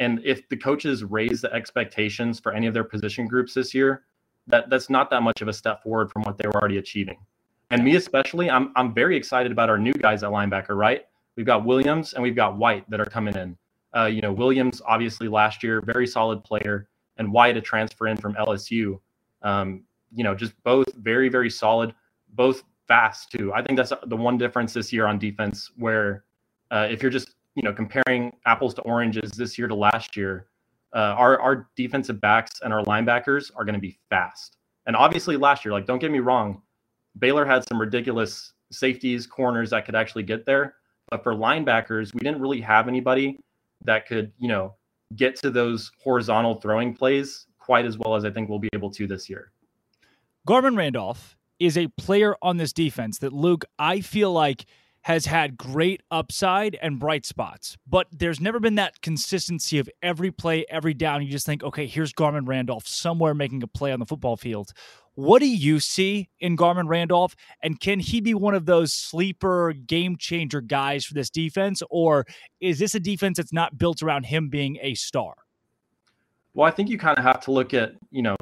And 0.00 0.20
if 0.24 0.48
the 0.48 0.56
coaches 0.56 1.04
raise 1.04 1.42
the 1.42 1.52
expectations 1.52 2.40
for 2.40 2.52
any 2.52 2.66
of 2.66 2.74
their 2.74 2.82
position 2.82 3.28
groups 3.28 3.54
this 3.54 3.72
year, 3.72 4.02
that 4.48 4.68
that's 4.68 4.90
not 4.90 5.10
that 5.10 5.22
much 5.22 5.42
of 5.42 5.46
a 5.46 5.52
step 5.52 5.80
forward 5.80 6.10
from 6.10 6.22
what 6.22 6.36
they 6.38 6.48
were 6.48 6.56
already 6.56 6.78
achieving. 6.78 7.18
And 7.70 7.84
me 7.84 7.94
especially, 7.94 8.50
I'm 8.50 8.72
I'm 8.74 8.92
very 8.92 9.16
excited 9.16 9.52
about 9.52 9.70
our 9.70 9.78
new 9.78 9.92
guys 9.92 10.24
at 10.24 10.30
linebacker. 10.30 10.76
Right, 10.76 11.02
we've 11.36 11.46
got 11.46 11.64
Williams 11.64 12.14
and 12.14 12.22
we've 12.24 12.34
got 12.34 12.58
White 12.58 12.88
that 12.90 13.00
are 13.00 13.04
coming 13.06 13.36
in. 13.36 13.56
Uh, 13.96 14.06
you 14.06 14.22
know, 14.22 14.32
Williams 14.32 14.82
obviously 14.84 15.28
last 15.28 15.62
year 15.62 15.80
very 15.82 16.06
solid 16.06 16.42
player, 16.42 16.88
and 17.18 17.32
White 17.32 17.56
a 17.56 17.60
transfer 17.60 18.08
in 18.08 18.16
from 18.16 18.34
LSU. 18.34 18.98
Um, 19.42 19.84
you 20.12 20.24
know, 20.24 20.34
just 20.34 20.60
both 20.64 20.92
very 20.94 21.28
very 21.28 21.48
solid, 21.48 21.94
both 22.30 22.64
fast 22.88 23.30
too. 23.30 23.52
I 23.54 23.62
think 23.62 23.76
that's 23.76 23.92
the 24.06 24.16
one 24.16 24.36
difference 24.36 24.72
this 24.72 24.92
year 24.92 25.06
on 25.06 25.20
defense 25.20 25.70
where 25.76 26.24
uh, 26.72 26.88
if 26.90 27.02
you're 27.02 27.12
just 27.12 27.36
you 27.54 27.62
know 27.62 27.72
comparing 27.72 28.32
apples 28.46 28.74
to 28.74 28.82
oranges 28.82 29.32
this 29.32 29.58
year 29.58 29.68
to 29.68 29.74
last 29.74 30.16
year, 30.16 30.46
uh, 30.94 31.14
our 31.18 31.40
our 31.40 31.68
defensive 31.76 32.20
backs 32.20 32.60
and 32.62 32.72
our 32.72 32.84
linebackers 32.84 33.50
are 33.56 33.64
going 33.64 33.74
to 33.74 33.80
be 33.80 33.98
fast. 34.10 34.56
And 34.86 34.96
obviously 34.96 35.36
last 35.36 35.64
year, 35.64 35.72
like 35.72 35.86
don't 35.86 35.98
get 35.98 36.10
me 36.10 36.20
wrong, 36.20 36.62
Baylor 37.18 37.44
had 37.44 37.66
some 37.68 37.80
ridiculous 37.80 38.52
safeties, 38.70 39.26
corners 39.26 39.70
that 39.70 39.84
could 39.84 39.94
actually 39.94 40.22
get 40.22 40.46
there. 40.46 40.74
But 41.10 41.22
for 41.22 41.34
linebackers, 41.34 42.14
we 42.14 42.20
didn't 42.20 42.40
really 42.40 42.60
have 42.60 42.88
anybody 42.88 43.38
that 43.84 44.06
could, 44.06 44.32
you 44.38 44.48
know, 44.48 44.74
get 45.16 45.36
to 45.36 45.50
those 45.50 45.90
horizontal 46.02 46.60
throwing 46.60 46.94
plays 46.94 47.46
quite 47.58 47.84
as 47.84 47.98
well 47.98 48.16
as 48.16 48.24
I 48.24 48.30
think 48.30 48.48
we'll 48.48 48.58
be 48.58 48.68
able 48.74 48.90
to 48.90 49.06
this 49.06 49.28
year. 49.28 49.52
Garmon 50.48 50.76
Randolph 50.76 51.36
is 51.58 51.78
a 51.78 51.86
player 51.96 52.34
on 52.42 52.56
this 52.56 52.72
defense 52.72 53.18
that 53.18 53.32
Luke, 53.32 53.64
I 53.78 54.00
feel 54.00 54.32
like 54.32 54.66
has 55.02 55.26
had 55.26 55.56
great 55.56 56.00
upside 56.10 56.76
and 56.80 57.00
bright 57.00 57.26
spots, 57.26 57.76
but 57.88 58.06
there's 58.12 58.40
never 58.40 58.60
been 58.60 58.76
that 58.76 59.00
consistency 59.02 59.78
of 59.78 59.90
every 60.00 60.30
play, 60.30 60.64
every 60.70 60.94
down. 60.94 61.22
You 61.22 61.30
just 61.30 61.44
think, 61.44 61.64
okay, 61.64 61.86
here's 61.86 62.12
Garmon 62.12 62.46
Randolph 62.46 62.86
somewhere 62.86 63.34
making 63.34 63.62
a 63.62 63.66
play 63.66 63.92
on 63.92 63.98
the 63.98 64.06
football 64.06 64.36
field. 64.36 64.72
What 65.14 65.40
do 65.40 65.48
you 65.48 65.80
see 65.80 66.30
in 66.40 66.56
Garmon 66.56 66.88
Randolph? 66.88 67.34
And 67.62 67.80
can 67.80 67.98
he 67.98 68.20
be 68.20 68.32
one 68.32 68.54
of 68.54 68.64
those 68.64 68.92
sleeper 68.92 69.72
game 69.72 70.16
changer 70.16 70.60
guys 70.60 71.04
for 71.04 71.14
this 71.14 71.28
defense? 71.30 71.82
Or 71.90 72.24
is 72.60 72.78
this 72.78 72.94
a 72.94 73.00
defense 73.00 73.36
that's 73.36 73.52
not 73.52 73.76
built 73.76 74.02
around 74.02 74.24
him 74.26 74.48
being 74.48 74.78
a 74.80 74.94
star? 74.94 75.34
Well, 76.54 76.66
I 76.66 76.70
think 76.70 76.88
you 76.88 76.98
kind 76.98 77.18
of 77.18 77.24
have 77.24 77.40
to 77.40 77.50
look 77.50 77.74
at, 77.74 77.92
you 78.10 78.22
know, 78.22 78.36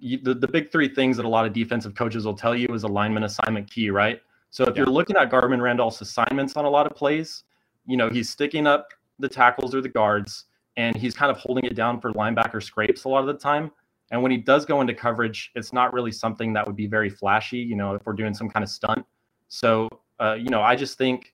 the, 0.00 0.34
the 0.34 0.48
big 0.48 0.72
three 0.72 0.88
things 0.88 1.16
that 1.18 1.26
a 1.26 1.28
lot 1.28 1.46
of 1.46 1.52
defensive 1.52 1.94
coaches 1.94 2.24
will 2.24 2.34
tell 2.34 2.56
you 2.56 2.68
is 2.68 2.84
alignment, 2.84 3.24
assignment, 3.24 3.70
key, 3.70 3.90
right? 3.90 4.20
So 4.50 4.64
if 4.64 4.70
yeah. 4.70 4.82
you're 4.82 4.92
looking 4.92 5.16
at 5.16 5.30
Garmon 5.30 5.60
Randolph's 5.60 6.00
assignments 6.00 6.56
on 6.56 6.64
a 6.64 6.70
lot 6.70 6.86
of 6.86 6.96
plays, 6.96 7.44
you 7.86 7.96
know, 7.96 8.08
he's 8.10 8.28
sticking 8.28 8.66
up 8.66 8.88
the 9.18 9.28
tackles 9.28 9.74
or 9.74 9.80
the 9.80 9.88
guards 9.88 10.46
and 10.76 10.96
he's 10.96 11.14
kind 11.14 11.30
of 11.30 11.36
holding 11.36 11.64
it 11.64 11.74
down 11.74 12.00
for 12.00 12.12
linebacker 12.12 12.62
scrapes 12.62 13.04
a 13.04 13.08
lot 13.08 13.20
of 13.20 13.26
the 13.26 13.34
time. 13.34 13.70
And 14.10 14.22
when 14.22 14.32
he 14.32 14.38
does 14.38 14.64
go 14.64 14.80
into 14.80 14.94
coverage, 14.94 15.52
it's 15.54 15.72
not 15.72 15.92
really 15.92 16.10
something 16.10 16.52
that 16.54 16.66
would 16.66 16.76
be 16.76 16.86
very 16.86 17.08
flashy, 17.08 17.58
you 17.58 17.76
know, 17.76 17.94
if 17.94 18.04
we're 18.04 18.12
doing 18.12 18.34
some 18.34 18.48
kind 18.48 18.64
of 18.64 18.68
stunt. 18.68 19.04
So, 19.48 19.88
uh, 20.18 20.34
you 20.34 20.50
know, 20.50 20.62
I 20.62 20.74
just 20.74 20.98
think 20.98 21.32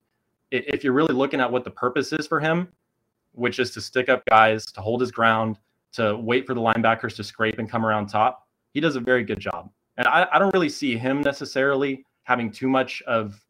if 0.50 0.84
you're 0.84 0.92
really 0.92 1.14
looking 1.14 1.40
at 1.40 1.50
what 1.50 1.64
the 1.64 1.70
purpose 1.70 2.12
is 2.12 2.26
for 2.26 2.38
him, 2.38 2.68
which 3.32 3.58
is 3.58 3.70
to 3.72 3.80
stick 3.80 4.08
up 4.08 4.24
guys, 4.26 4.66
to 4.66 4.80
hold 4.80 5.00
his 5.00 5.10
ground, 5.10 5.58
to 5.92 6.16
wait 6.18 6.46
for 6.46 6.54
the 6.54 6.60
linebackers 6.60 7.16
to 7.16 7.24
scrape 7.24 7.58
and 7.58 7.70
come 7.70 7.84
around 7.84 8.06
top, 8.08 8.46
he 8.72 8.80
does 8.80 8.96
a 8.96 9.00
very 9.00 9.24
good 9.24 9.40
job. 9.40 9.70
And 9.96 10.06
I, 10.06 10.26
I 10.32 10.38
don't 10.38 10.52
really 10.52 10.68
see 10.68 10.96
him 10.96 11.22
necessarily 11.22 12.04
having 12.26 12.50
too 12.50 12.68
much 12.68 13.02
of, 13.06 13.40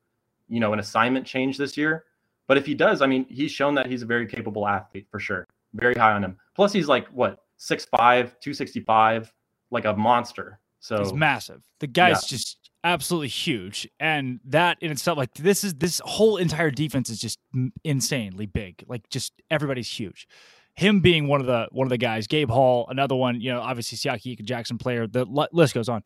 you 0.48 0.60
know, 0.60 0.72
an 0.72 0.78
assignment 0.78 1.26
change 1.26 1.56
this 1.56 1.76
year. 1.76 2.04
But 2.46 2.56
if 2.56 2.66
he 2.66 2.74
does, 2.74 3.02
I 3.02 3.06
mean, 3.06 3.26
he's 3.28 3.50
shown 3.50 3.74
that 3.74 3.86
he's 3.86 4.02
a 4.02 4.06
very 4.06 4.26
capable 4.26 4.68
athlete 4.68 5.08
for 5.10 5.18
sure. 5.18 5.46
Very 5.74 5.94
high 5.94 6.12
on 6.12 6.22
him. 6.22 6.36
Plus, 6.54 6.72
he's 6.72 6.86
like 6.86 7.08
what 7.08 7.42
6'5", 7.58 7.90
265, 7.90 9.32
like 9.70 9.84
a 9.84 9.94
monster. 9.94 10.60
So 10.78 10.98
he's 10.98 11.12
massive. 11.12 11.62
The 11.80 11.86
guy's 11.86 12.22
yeah. 12.22 12.36
just 12.36 12.70
absolutely 12.84 13.28
huge, 13.28 13.88
and 13.98 14.38
that 14.44 14.78
in 14.80 14.92
itself, 14.92 15.18
like 15.18 15.34
this 15.34 15.64
is 15.64 15.74
this 15.74 16.00
whole 16.04 16.36
entire 16.36 16.70
defense 16.70 17.10
is 17.10 17.18
just 17.18 17.40
insanely 17.82 18.46
big. 18.46 18.84
Like 18.86 19.08
just 19.08 19.32
everybody's 19.50 19.88
huge. 19.88 20.28
Him 20.74 21.00
being 21.00 21.26
one 21.26 21.40
of 21.40 21.46
the 21.46 21.66
one 21.72 21.86
of 21.86 21.90
the 21.90 21.98
guys, 21.98 22.26
Gabe 22.26 22.50
Hall, 22.50 22.86
another 22.88 23.16
one. 23.16 23.40
You 23.40 23.52
know, 23.52 23.60
obviously 23.60 23.98
Siaki 23.98 24.38
Jaxon 24.40 24.78
Player. 24.78 25.06
The 25.06 25.24
list 25.24 25.74
goes 25.74 25.88
on. 25.88 26.02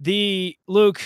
The 0.00 0.56
Luke 0.66 1.00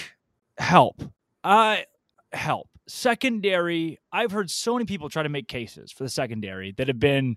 help. 0.59 1.03
I 1.43 1.87
uh, 2.33 2.37
help 2.37 2.69
secondary. 2.87 3.99
I've 4.13 4.33
heard 4.33 4.51
so 4.51 4.75
many 4.75 4.85
people 4.85 5.09
try 5.09 5.23
to 5.23 5.29
make 5.29 5.47
cases 5.49 5.93
for 5.93 6.05
the 6.05 6.09
secondary 6.11 6.73
that 6.73 6.89
have 6.89 6.99
been 6.99 7.37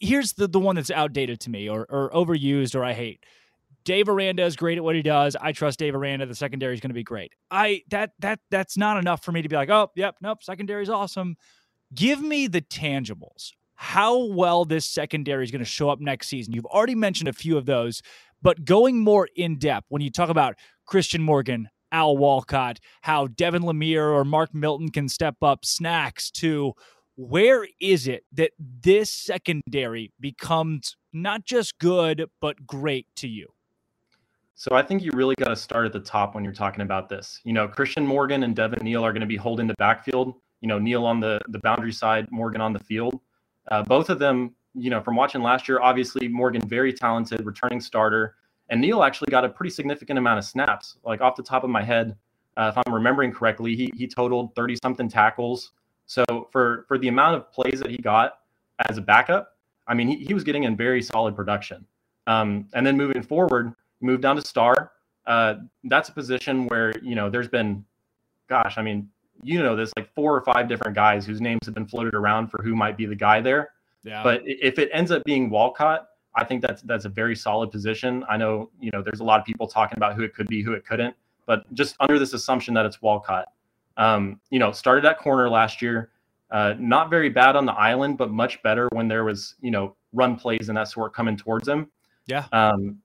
here's 0.00 0.34
the, 0.34 0.48
the 0.48 0.60
one 0.60 0.76
that's 0.76 0.90
outdated 0.90 1.40
to 1.40 1.50
me 1.50 1.68
or, 1.68 1.86
or 1.88 2.10
overused 2.10 2.74
or 2.74 2.84
I 2.84 2.92
hate. 2.92 3.24
Dave 3.84 4.08
Aranda 4.08 4.44
is 4.44 4.56
great 4.56 4.78
at 4.78 4.84
what 4.84 4.96
he 4.96 5.02
does. 5.02 5.36
I 5.40 5.52
trust 5.52 5.78
Dave 5.78 5.94
Aranda. 5.94 6.26
The 6.26 6.34
secondary 6.34 6.74
is 6.74 6.80
going 6.80 6.90
to 6.90 6.94
be 6.94 7.04
great. 7.04 7.32
I 7.52 7.82
that 7.90 8.10
that 8.18 8.40
that's 8.50 8.76
not 8.76 8.98
enough 8.98 9.24
for 9.24 9.30
me 9.30 9.42
to 9.42 9.48
be 9.48 9.54
like, 9.54 9.70
oh, 9.70 9.90
yep, 9.94 10.16
nope, 10.20 10.42
secondary 10.42 10.82
is 10.82 10.90
awesome. 10.90 11.36
Give 11.94 12.20
me 12.20 12.48
the 12.48 12.62
tangibles. 12.62 13.52
How 13.76 14.24
well 14.24 14.64
this 14.64 14.86
secondary 14.86 15.44
is 15.44 15.52
going 15.52 15.60
to 15.60 15.64
show 15.64 15.88
up 15.88 16.00
next 16.00 16.28
season. 16.28 16.52
You've 16.52 16.66
already 16.66 16.96
mentioned 16.96 17.28
a 17.28 17.32
few 17.32 17.56
of 17.56 17.66
those, 17.66 18.02
but 18.42 18.64
going 18.64 18.98
more 18.98 19.28
in 19.36 19.58
depth 19.58 19.86
when 19.88 20.02
you 20.02 20.10
talk 20.10 20.30
about 20.30 20.56
Christian 20.86 21.22
Morgan, 21.22 21.68
Al 21.92 22.16
Walcott, 22.16 22.80
how 23.02 23.26
Devin 23.26 23.62
Lemear 23.62 24.12
or 24.12 24.24
Mark 24.24 24.54
Milton 24.54 24.90
can 24.90 25.08
step 25.08 25.36
up, 25.42 25.64
snacks 25.64 26.30
to 26.32 26.74
where 27.16 27.66
is 27.80 28.06
it 28.06 28.24
that 28.32 28.52
this 28.58 29.10
secondary 29.10 30.12
becomes 30.20 30.96
not 31.12 31.44
just 31.44 31.78
good 31.78 32.28
but 32.40 32.66
great 32.66 33.06
to 33.16 33.28
you? 33.28 33.48
So 34.54 34.74
I 34.74 34.82
think 34.82 35.02
you 35.02 35.10
really 35.12 35.34
got 35.38 35.48
to 35.48 35.56
start 35.56 35.84
at 35.84 35.92
the 35.92 36.00
top 36.00 36.34
when 36.34 36.42
you're 36.42 36.52
talking 36.52 36.80
about 36.80 37.08
this. 37.08 37.40
You 37.44 37.52
know, 37.52 37.68
Christian 37.68 38.06
Morgan 38.06 38.42
and 38.42 38.56
Devin 38.56 38.82
Neal 38.82 39.04
are 39.04 39.12
going 39.12 39.20
to 39.20 39.26
be 39.26 39.36
holding 39.36 39.66
the 39.66 39.74
backfield. 39.74 40.34
You 40.60 40.68
know, 40.68 40.78
Neal 40.78 41.04
on 41.04 41.20
the 41.20 41.40
the 41.48 41.58
boundary 41.58 41.92
side, 41.92 42.26
Morgan 42.30 42.60
on 42.60 42.72
the 42.72 42.78
field. 42.78 43.20
Uh, 43.70 43.82
both 43.82 44.08
of 44.08 44.18
them, 44.18 44.54
you 44.74 44.88
know, 44.88 45.02
from 45.02 45.14
watching 45.16 45.42
last 45.42 45.68
year, 45.68 45.80
obviously 45.80 46.28
Morgan 46.28 46.66
very 46.66 46.92
talented, 46.92 47.44
returning 47.44 47.80
starter, 47.80 48.36
and 48.68 48.80
Neil 48.80 49.02
actually 49.02 49.30
got 49.30 49.44
a 49.44 49.48
pretty 49.48 49.70
significant 49.70 50.18
amount 50.18 50.38
of 50.38 50.44
snaps. 50.44 50.96
Like 51.04 51.20
off 51.20 51.36
the 51.36 51.42
top 51.42 51.64
of 51.64 51.70
my 51.70 51.82
head, 51.82 52.16
uh, 52.56 52.72
if 52.74 52.82
I'm 52.84 52.92
remembering 52.92 53.32
correctly, 53.32 53.76
he 53.76 53.92
he 53.96 54.06
totaled 54.06 54.54
30 54.54 54.76
something 54.82 55.08
tackles. 55.08 55.72
So 56.06 56.48
for 56.50 56.84
for 56.88 56.98
the 56.98 57.08
amount 57.08 57.36
of 57.36 57.50
plays 57.52 57.80
that 57.80 57.90
he 57.90 57.98
got 57.98 58.40
as 58.88 58.98
a 58.98 59.02
backup, 59.02 59.56
I 59.86 59.94
mean, 59.94 60.08
he, 60.08 60.24
he 60.24 60.34
was 60.34 60.44
getting 60.44 60.64
in 60.64 60.76
very 60.76 61.02
solid 61.02 61.36
production. 61.36 61.84
Um, 62.26 62.68
and 62.74 62.84
then 62.84 62.96
moving 62.96 63.22
forward, 63.22 63.72
moved 64.00 64.22
down 64.22 64.36
to 64.36 64.42
star. 64.42 64.92
Uh, 65.26 65.56
that's 65.84 66.08
a 66.08 66.12
position 66.12 66.66
where 66.66 66.92
you 67.02 67.14
know 67.14 67.30
there's 67.30 67.48
been, 67.48 67.84
gosh, 68.48 68.78
I 68.78 68.82
mean, 68.82 69.08
you 69.42 69.62
know 69.62 69.76
this 69.76 69.92
like 69.96 70.12
four 70.14 70.34
or 70.34 70.40
five 70.42 70.68
different 70.68 70.94
guys 70.94 71.26
whose 71.26 71.40
names 71.40 71.60
have 71.66 71.74
been 71.74 71.86
floated 71.86 72.14
around 72.14 72.48
for 72.48 72.62
who 72.62 72.74
might 72.74 72.96
be 72.96 73.06
the 73.06 73.14
guy 73.14 73.40
there. 73.40 73.70
Yeah. 74.02 74.22
But 74.22 74.42
if 74.44 74.78
it 74.78 74.88
ends 74.92 75.10
up 75.10 75.24
being 75.24 75.50
Walcott, 75.50 76.08
I 76.36 76.44
think 76.44 76.62
that's 76.62 76.82
that's 76.82 77.06
a 77.06 77.08
very 77.08 77.34
solid 77.34 77.70
position. 77.70 78.24
I 78.28 78.36
know 78.36 78.70
you 78.80 78.90
know 78.92 79.02
there's 79.02 79.20
a 79.20 79.24
lot 79.24 79.40
of 79.40 79.46
people 79.46 79.66
talking 79.66 79.96
about 79.96 80.14
who 80.14 80.22
it 80.22 80.34
could 80.34 80.46
be, 80.46 80.62
who 80.62 80.72
it 80.72 80.84
couldn't, 80.86 81.16
but 81.46 81.72
just 81.74 81.96
under 82.00 82.18
this 82.18 82.34
assumption 82.34 82.74
that 82.74 82.84
it's 82.84 83.00
Walcott, 83.00 83.46
um, 83.96 84.40
you 84.50 84.58
know, 84.58 84.72
started 84.72 85.04
at 85.04 85.18
corner 85.18 85.48
last 85.48 85.80
year. 85.80 86.10
Uh, 86.50 86.74
not 86.78 87.10
very 87.10 87.28
bad 87.28 87.56
on 87.56 87.66
the 87.66 87.72
island, 87.72 88.16
but 88.16 88.30
much 88.30 88.62
better 88.62 88.88
when 88.92 89.08
there 89.08 89.24
was, 89.24 89.56
you 89.60 89.70
know, 89.70 89.96
run 90.12 90.36
plays 90.36 90.68
and 90.68 90.78
that 90.78 90.86
sort 90.86 91.12
coming 91.12 91.36
towards 91.36 91.66
him. 91.66 91.88
Yeah. 92.26 92.46
Um, 92.52 92.98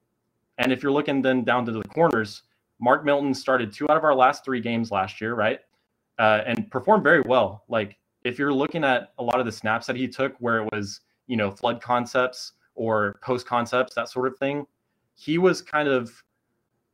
and 0.60 0.72
if 0.72 0.84
you're 0.84 0.92
looking 0.92 1.24
then 1.24 1.44
down 1.44 1.66
to 1.66 1.72
the 1.72 1.82
corners, 1.86 2.44
Mark 2.80 3.04
Milton 3.04 3.34
started 3.34 3.74
two 3.74 3.90
out 3.90 3.98
of 3.98 4.04
our 4.04 4.14
last 4.14 4.46
three 4.46 4.62
games 4.62 4.92
last 4.92 5.20
year, 5.20 5.34
right? 5.34 5.60
Uh, 6.20 6.42
and 6.46 6.70
performed 6.70 7.04
very 7.04 7.22
well. 7.22 7.64
Like 7.68 7.98
if 8.24 8.38
you're 8.38 8.54
looking 8.54 8.84
at 8.84 9.14
a 9.18 9.24
lot 9.24 9.40
of 9.40 9.46
the 9.48 9.52
snaps 9.52 9.88
that 9.88 9.96
he 9.96 10.08
took, 10.08 10.36
where 10.38 10.64
it 10.64 10.70
was, 10.72 11.02
you 11.28 11.38
know, 11.38 11.50
flood 11.50 11.82
concepts 11.82 12.54
or 12.76 13.20
post 13.22 13.46
concepts, 13.46 13.96
that 13.96 14.10
sort 14.10 14.28
of 14.28 14.38
thing, 14.38 14.66
he 15.16 15.38
was 15.38 15.62
kind 15.62 15.88
of 15.88 16.24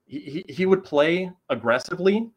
he, 0.06 0.46
he 0.48 0.66
would 0.66 0.84
play 0.84 1.32
aggressively, 1.50 2.30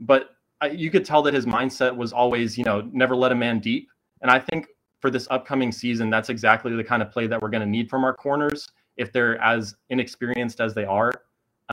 but 0.00 0.30
you 0.72 0.90
could 0.90 1.04
tell 1.04 1.22
that 1.22 1.34
his 1.34 1.46
mindset 1.46 1.94
was 1.94 2.12
always, 2.12 2.56
you 2.56 2.64
know, 2.64 2.88
never 2.92 3.16
let 3.16 3.32
a 3.32 3.34
man 3.34 3.58
deep. 3.60 3.88
And 4.22 4.30
I 4.30 4.38
think 4.38 4.68
for 5.00 5.10
this 5.10 5.26
upcoming 5.30 5.72
season, 5.72 6.10
that's 6.10 6.28
exactly 6.28 6.74
the 6.74 6.84
kind 6.84 7.02
of 7.02 7.10
play 7.10 7.26
that 7.26 7.40
we're 7.40 7.50
going 7.50 7.62
to 7.62 7.68
need 7.68 7.90
from 7.90 8.04
our 8.04 8.14
corners. 8.14 8.68
If 8.96 9.12
they're 9.12 9.40
as 9.42 9.74
inexperienced 9.90 10.60
as 10.60 10.74
they 10.74 10.84
are, 10.84 11.12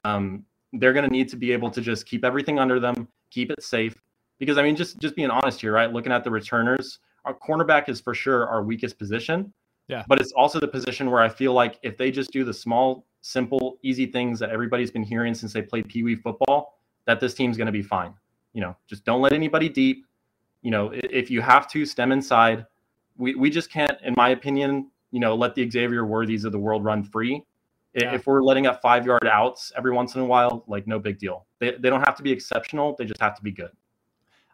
um, 0.03 0.43
they're 0.73 0.93
going 0.93 1.07
to 1.07 1.11
need 1.11 1.29
to 1.29 1.37
be 1.37 1.51
able 1.51 1.69
to 1.71 1.81
just 1.81 2.05
keep 2.05 2.25
everything 2.25 2.59
under 2.59 2.79
them, 2.79 3.07
keep 3.29 3.51
it 3.51 3.63
safe. 3.63 3.95
Because 4.39 4.57
I 4.57 4.63
mean, 4.63 4.75
just 4.75 4.99
just 4.99 5.15
being 5.15 5.29
honest 5.29 5.61
here, 5.61 5.71
right? 5.71 5.91
Looking 5.91 6.11
at 6.11 6.23
the 6.23 6.31
returners, 6.31 6.99
our 7.25 7.33
cornerback 7.33 7.89
is 7.89 8.01
for 8.01 8.13
sure 8.13 8.47
our 8.47 8.63
weakest 8.63 8.97
position. 8.97 9.53
Yeah. 9.87 10.03
But 10.07 10.21
it's 10.21 10.31
also 10.31 10.59
the 10.59 10.67
position 10.67 11.11
where 11.11 11.21
I 11.21 11.29
feel 11.29 11.53
like 11.53 11.79
if 11.83 11.97
they 11.97 12.11
just 12.11 12.31
do 12.31 12.43
the 12.43 12.53
small, 12.53 13.05
simple, 13.21 13.77
easy 13.83 14.05
things 14.05 14.39
that 14.39 14.49
everybody's 14.49 14.91
been 14.91 15.03
hearing 15.03 15.33
since 15.33 15.53
they 15.53 15.61
played 15.61 15.87
Pee 15.87 16.03
Wee 16.03 16.15
football, 16.15 16.79
that 17.05 17.19
this 17.19 17.33
team's 17.33 17.57
going 17.57 17.65
to 17.65 17.71
be 17.71 17.81
fine 17.81 18.13
you 18.53 18.61
know, 18.61 18.75
just 18.87 19.05
don't 19.05 19.21
let 19.21 19.33
anybody 19.33 19.69
deep. 19.69 20.05
You 20.61 20.71
know, 20.71 20.91
if 20.93 21.31
you 21.31 21.41
have 21.41 21.69
to 21.71 21.85
stem 21.85 22.11
inside, 22.11 22.65
we, 23.17 23.35
we 23.35 23.49
just 23.49 23.71
can't, 23.71 23.97
in 24.03 24.13
my 24.15 24.29
opinion, 24.29 24.91
you 25.11 25.19
know, 25.19 25.35
let 25.35 25.55
the 25.55 25.69
Xavier 25.69 26.05
Worthies 26.05 26.45
of 26.45 26.51
the 26.51 26.59
world 26.59 26.83
run 26.83 27.03
free. 27.03 27.43
Yeah. 27.93 28.13
If 28.13 28.25
we're 28.25 28.41
letting 28.41 28.67
up 28.67 28.81
five 28.81 29.05
yard 29.05 29.27
outs 29.27 29.71
every 29.75 29.91
once 29.91 30.15
in 30.15 30.21
a 30.21 30.25
while, 30.25 30.63
like 30.67 30.87
no 30.87 30.99
big 30.99 31.19
deal. 31.19 31.45
They, 31.59 31.71
they 31.71 31.89
don't 31.89 32.01
have 32.01 32.15
to 32.17 32.23
be 32.23 32.31
exceptional. 32.31 32.95
They 32.97 33.05
just 33.05 33.19
have 33.19 33.35
to 33.35 33.41
be 33.41 33.51
good. 33.51 33.71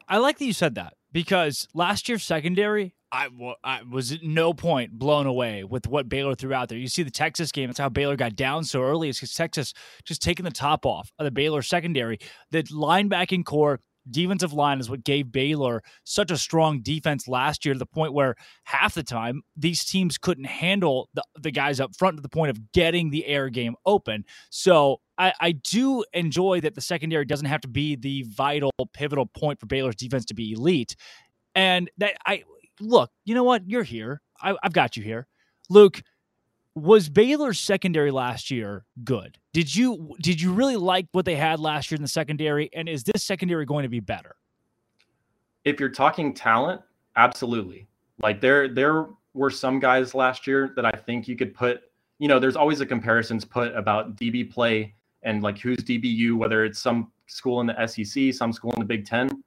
I 0.07 0.17
like 0.17 0.39
that 0.39 0.46
you 0.46 0.53
said 0.53 0.75
that 0.75 0.96
because 1.11 1.67
last 1.73 2.09
year's 2.09 2.23
secondary, 2.23 2.93
I, 3.11 3.29
I 3.63 3.81
was 3.83 4.11
at 4.11 4.23
no 4.23 4.53
point 4.53 4.91
blown 4.91 5.27
away 5.27 5.63
with 5.63 5.87
what 5.87 6.09
Baylor 6.09 6.35
threw 6.35 6.53
out 6.53 6.69
there. 6.69 6.77
You 6.77 6.87
see 6.87 7.03
the 7.03 7.11
Texas 7.11 7.51
game, 7.51 7.67
that's 7.67 7.79
how 7.79 7.89
Baylor 7.89 8.15
got 8.15 8.35
down 8.35 8.63
so 8.65 8.81
early. 8.81 9.09
It's 9.09 9.19
because 9.19 9.33
Texas 9.33 9.73
just 10.03 10.21
taking 10.21 10.43
the 10.43 10.51
top 10.51 10.85
off 10.85 11.11
of 11.17 11.23
the 11.23 11.31
Baylor 11.31 11.61
secondary. 11.61 12.19
The 12.51 12.63
linebacking 12.63 13.45
core 13.45 13.79
defensive 14.09 14.53
line 14.53 14.79
is 14.79 14.89
what 14.89 15.03
gave 15.03 15.31
Baylor 15.31 15.83
such 16.03 16.31
a 16.31 16.37
strong 16.37 16.81
defense 16.81 17.27
last 17.27 17.65
year 17.65 17.73
to 17.73 17.79
the 17.79 17.85
point 17.85 18.13
where 18.13 18.35
half 18.63 18.93
the 18.93 19.03
time 19.03 19.41
these 19.55 19.83
teams 19.85 20.17
couldn't 20.17 20.45
handle 20.45 21.09
the, 21.13 21.23
the 21.39 21.51
guys 21.51 21.79
up 21.79 21.95
front 21.95 22.17
to 22.17 22.21
the 22.21 22.29
point 22.29 22.49
of 22.49 22.71
getting 22.71 23.09
the 23.09 23.25
air 23.25 23.49
game 23.49 23.75
open. 23.85 24.23
So 24.49 25.01
I, 25.17 25.33
I 25.39 25.51
do 25.51 26.03
enjoy 26.13 26.62
that 26.62 26.75
the 26.75 26.81
secondary 26.81 27.25
doesn't 27.25 27.47
have 27.47 27.62
to 27.62 27.67
be 27.67 27.95
the 27.95 28.24
vital, 28.24 28.71
pivotal 28.93 29.25
point 29.25 29.59
for 29.59 29.65
Baylor's 29.65 29.95
defense 29.95 30.25
to 30.25 30.33
be 30.33 30.53
elite. 30.53 30.95
And 31.55 31.89
that 31.97 32.17
I 32.25 32.43
look, 32.79 33.09
you 33.25 33.33
know 33.33 33.43
what? 33.43 33.67
You're 33.67 33.83
here. 33.83 34.21
I, 34.41 34.55
I've 34.62 34.74
got 34.74 34.95
you 34.95 35.03
here. 35.03 35.27
Luke, 35.69 36.01
was 36.75 37.09
Baylor's 37.09 37.59
secondary 37.59 38.12
last 38.12 38.51
year 38.51 38.86
good? 39.03 39.38
Did 39.53 39.75
you 39.75 40.15
did 40.21 40.39
you 40.39 40.53
really 40.53 40.75
like 40.75 41.07
what 41.12 41.25
they 41.25 41.36
had 41.36 41.59
last 41.59 41.89
year 41.89 41.95
in 41.95 42.03
the 42.03 42.07
secondary? 42.07 42.69
And 42.74 42.88
is 42.88 43.03
this 43.03 43.24
secondary 43.24 43.65
going 43.65 43.83
to 43.83 43.89
be 43.89 44.00
better? 44.00 44.36
If 45.65 45.79
you're 45.79 45.89
talking 45.89 46.33
talent, 46.33 46.81
absolutely. 47.15 47.88
Like 48.21 48.41
there 48.41 48.67
there 48.67 49.07
were 49.33 49.50
some 49.50 49.79
guys 49.79 50.13
last 50.13 50.45
year 50.45 50.71
that 50.75 50.86
I 50.86 50.91
think 50.91 51.27
you 51.27 51.36
could 51.36 51.53
put, 51.53 51.81
you 52.19 52.27
know, 52.27 52.38
there's 52.39 52.55
always 52.55 52.79
a 52.81 52.86
comparisons 52.86 53.43
put 53.43 53.75
about 53.75 54.15
DB 54.15 54.50
play 54.50 54.93
and 55.24 55.43
like 55.43 55.57
who's 55.59 55.77
DBU, 55.77 56.36
whether 56.36 56.65
it's 56.65 56.79
some 56.79 57.12
school 57.27 57.62
in 57.62 57.67
the 57.67 57.88
SEC, 57.88 58.33
some 58.33 58.53
school 58.53 58.71
in 58.74 58.79
the 58.79 58.86
Big 58.86 59.05
Ten. 59.05 59.43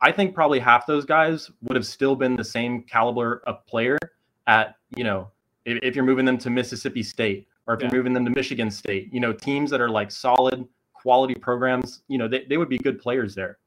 I 0.00 0.10
think 0.10 0.34
probably 0.34 0.58
half 0.58 0.86
those 0.86 1.04
guys 1.04 1.50
would 1.62 1.76
have 1.76 1.86
still 1.86 2.16
been 2.16 2.36
the 2.36 2.44
same 2.44 2.82
caliber 2.82 3.42
of 3.46 3.64
player 3.66 3.98
at, 4.46 4.76
you 4.96 5.04
know, 5.04 5.30
if, 5.64 5.78
if 5.82 5.96
you're 5.96 6.04
moving 6.04 6.24
them 6.24 6.38
to 6.38 6.50
Mississippi 6.50 7.02
State 7.02 7.46
or 7.66 7.74
if 7.74 7.80
yeah. 7.80 7.86
you're 7.86 7.96
moving 7.96 8.12
them 8.12 8.24
to 8.24 8.30
Michigan 8.30 8.70
State, 8.70 9.12
you 9.12 9.20
know, 9.20 9.32
teams 9.32 9.70
that 9.70 9.80
are 9.80 9.88
like 9.88 10.10
solid 10.10 10.66
quality 10.92 11.34
programs, 11.34 12.02
you 12.08 12.18
know, 12.18 12.26
they, 12.28 12.44
they 12.48 12.56
would 12.56 12.68
be 12.68 12.78
good 12.78 13.00
players 13.00 13.34
there. 13.34 13.58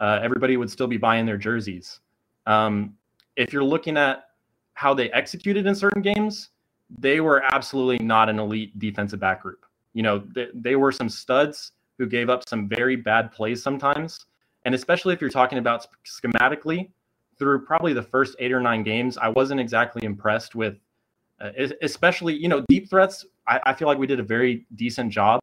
Uh, 0.00 0.18
everybody 0.22 0.56
would 0.56 0.70
still 0.70 0.86
be 0.86 0.96
buying 0.96 1.26
their 1.26 1.36
jerseys. 1.36 2.00
Um, 2.46 2.94
if 3.36 3.52
you're 3.52 3.64
looking 3.64 3.96
at 3.96 4.24
how 4.74 4.94
they 4.94 5.10
executed 5.10 5.66
in 5.66 5.74
certain 5.74 6.02
games, 6.02 6.50
they 6.98 7.20
were 7.20 7.42
absolutely 7.54 8.04
not 8.04 8.28
an 8.28 8.38
elite 8.38 8.78
defensive 8.78 9.20
back 9.20 9.42
group. 9.42 9.64
You 9.94 10.02
know, 10.02 10.22
they, 10.34 10.48
they 10.54 10.76
were 10.76 10.92
some 10.92 11.08
studs 11.08 11.72
who 11.98 12.06
gave 12.06 12.30
up 12.30 12.48
some 12.48 12.68
very 12.68 12.96
bad 12.96 13.32
plays 13.32 13.62
sometimes. 13.62 14.26
And 14.64 14.74
especially 14.74 15.12
if 15.14 15.20
you're 15.20 15.30
talking 15.30 15.58
about 15.58 15.86
schematically, 16.04 16.90
through 17.38 17.64
probably 17.64 17.92
the 17.92 18.02
first 18.02 18.36
eight 18.38 18.52
or 18.52 18.60
nine 18.60 18.82
games, 18.82 19.18
I 19.18 19.28
wasn't 19.28 19.60
exactly 19.60 20.04
impressed 20.04 20.54
with 20.54 20.78
uh, 21.40 21.50
especially 21.82 22.34
you 22.34 22.48
know 22.48 22.64
deep 22.68 22.88
threats. 22.88 23.26
I, 23.48 23.60
I, 23.66 23.74
feel 23.74 23.88
like 23.88 23.98
we 23.98 24.06
did 24.06 24.20
a 24.20 24.22
very 24.22 24.64
decent 24.76 25.12
job, 25.12 25.40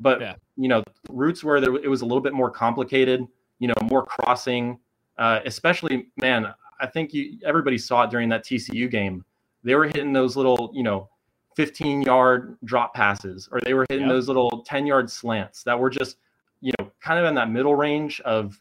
but 0.00 0.20
yeah. 0.20 0.36
you 0.56 0.68
know 0.68 0.82
routes 1.10 1.44
where 1.44 1.60
there, 1.60 1.74
it 1.76 1.88
was 1.88 2.00
a 2.00 2.06
little 2.06 2.22
bit 2.22 2.32
more 2.32 2.50
complicated. 2.50 3.26
You 3.58 3.68
know, 3.68 3.74
more 3.82 4.04
crossing, 4.06 4.78
uh, 5.18 5.40
especially 5.44 6.06
man. 6.18 6.54
I 6.80 6.86
think 6.86 7.12
you, 7.12 7.38
everybody 7.44 7.76
saw 7.76 8.04
it 8.04 8.10
during 8.10 8.30
that 8.30 8.44
TCU 8.44 8.90
game. 8.90 9.24
They 9.62 9.74
were 9.74 9.84
hitting 9.84 10.12
those 10.12 10.36
little, 10.36 10.70
you 10.74 10.82
know, 10.82 11.08
15 11.56 12.02
yard 12.02 12.56
drop 12.64 12.94
passes, 12.94 13.48
or 13.50 13.60
they 13.60 13.74
were 13.74 13.86
hitting 13.88 14.06
yep. 14.06 14.14
those 14.14 14.28
little 14.28 14.62
10 14.66 14.86
yard 14.86 15.10
slants 15.10 15.62
that 15.64 15.78
were 15.78 15.90
just, 15.90 16.16
you 16.60 16.72
know, 16.78 16.90
kind 17.00 17.18
of 17.18 17.26
in 17.26 17.34
that 17.34 17.50
middle 17.50 17.76
range 17.76 18.20
of, 18.22 18.60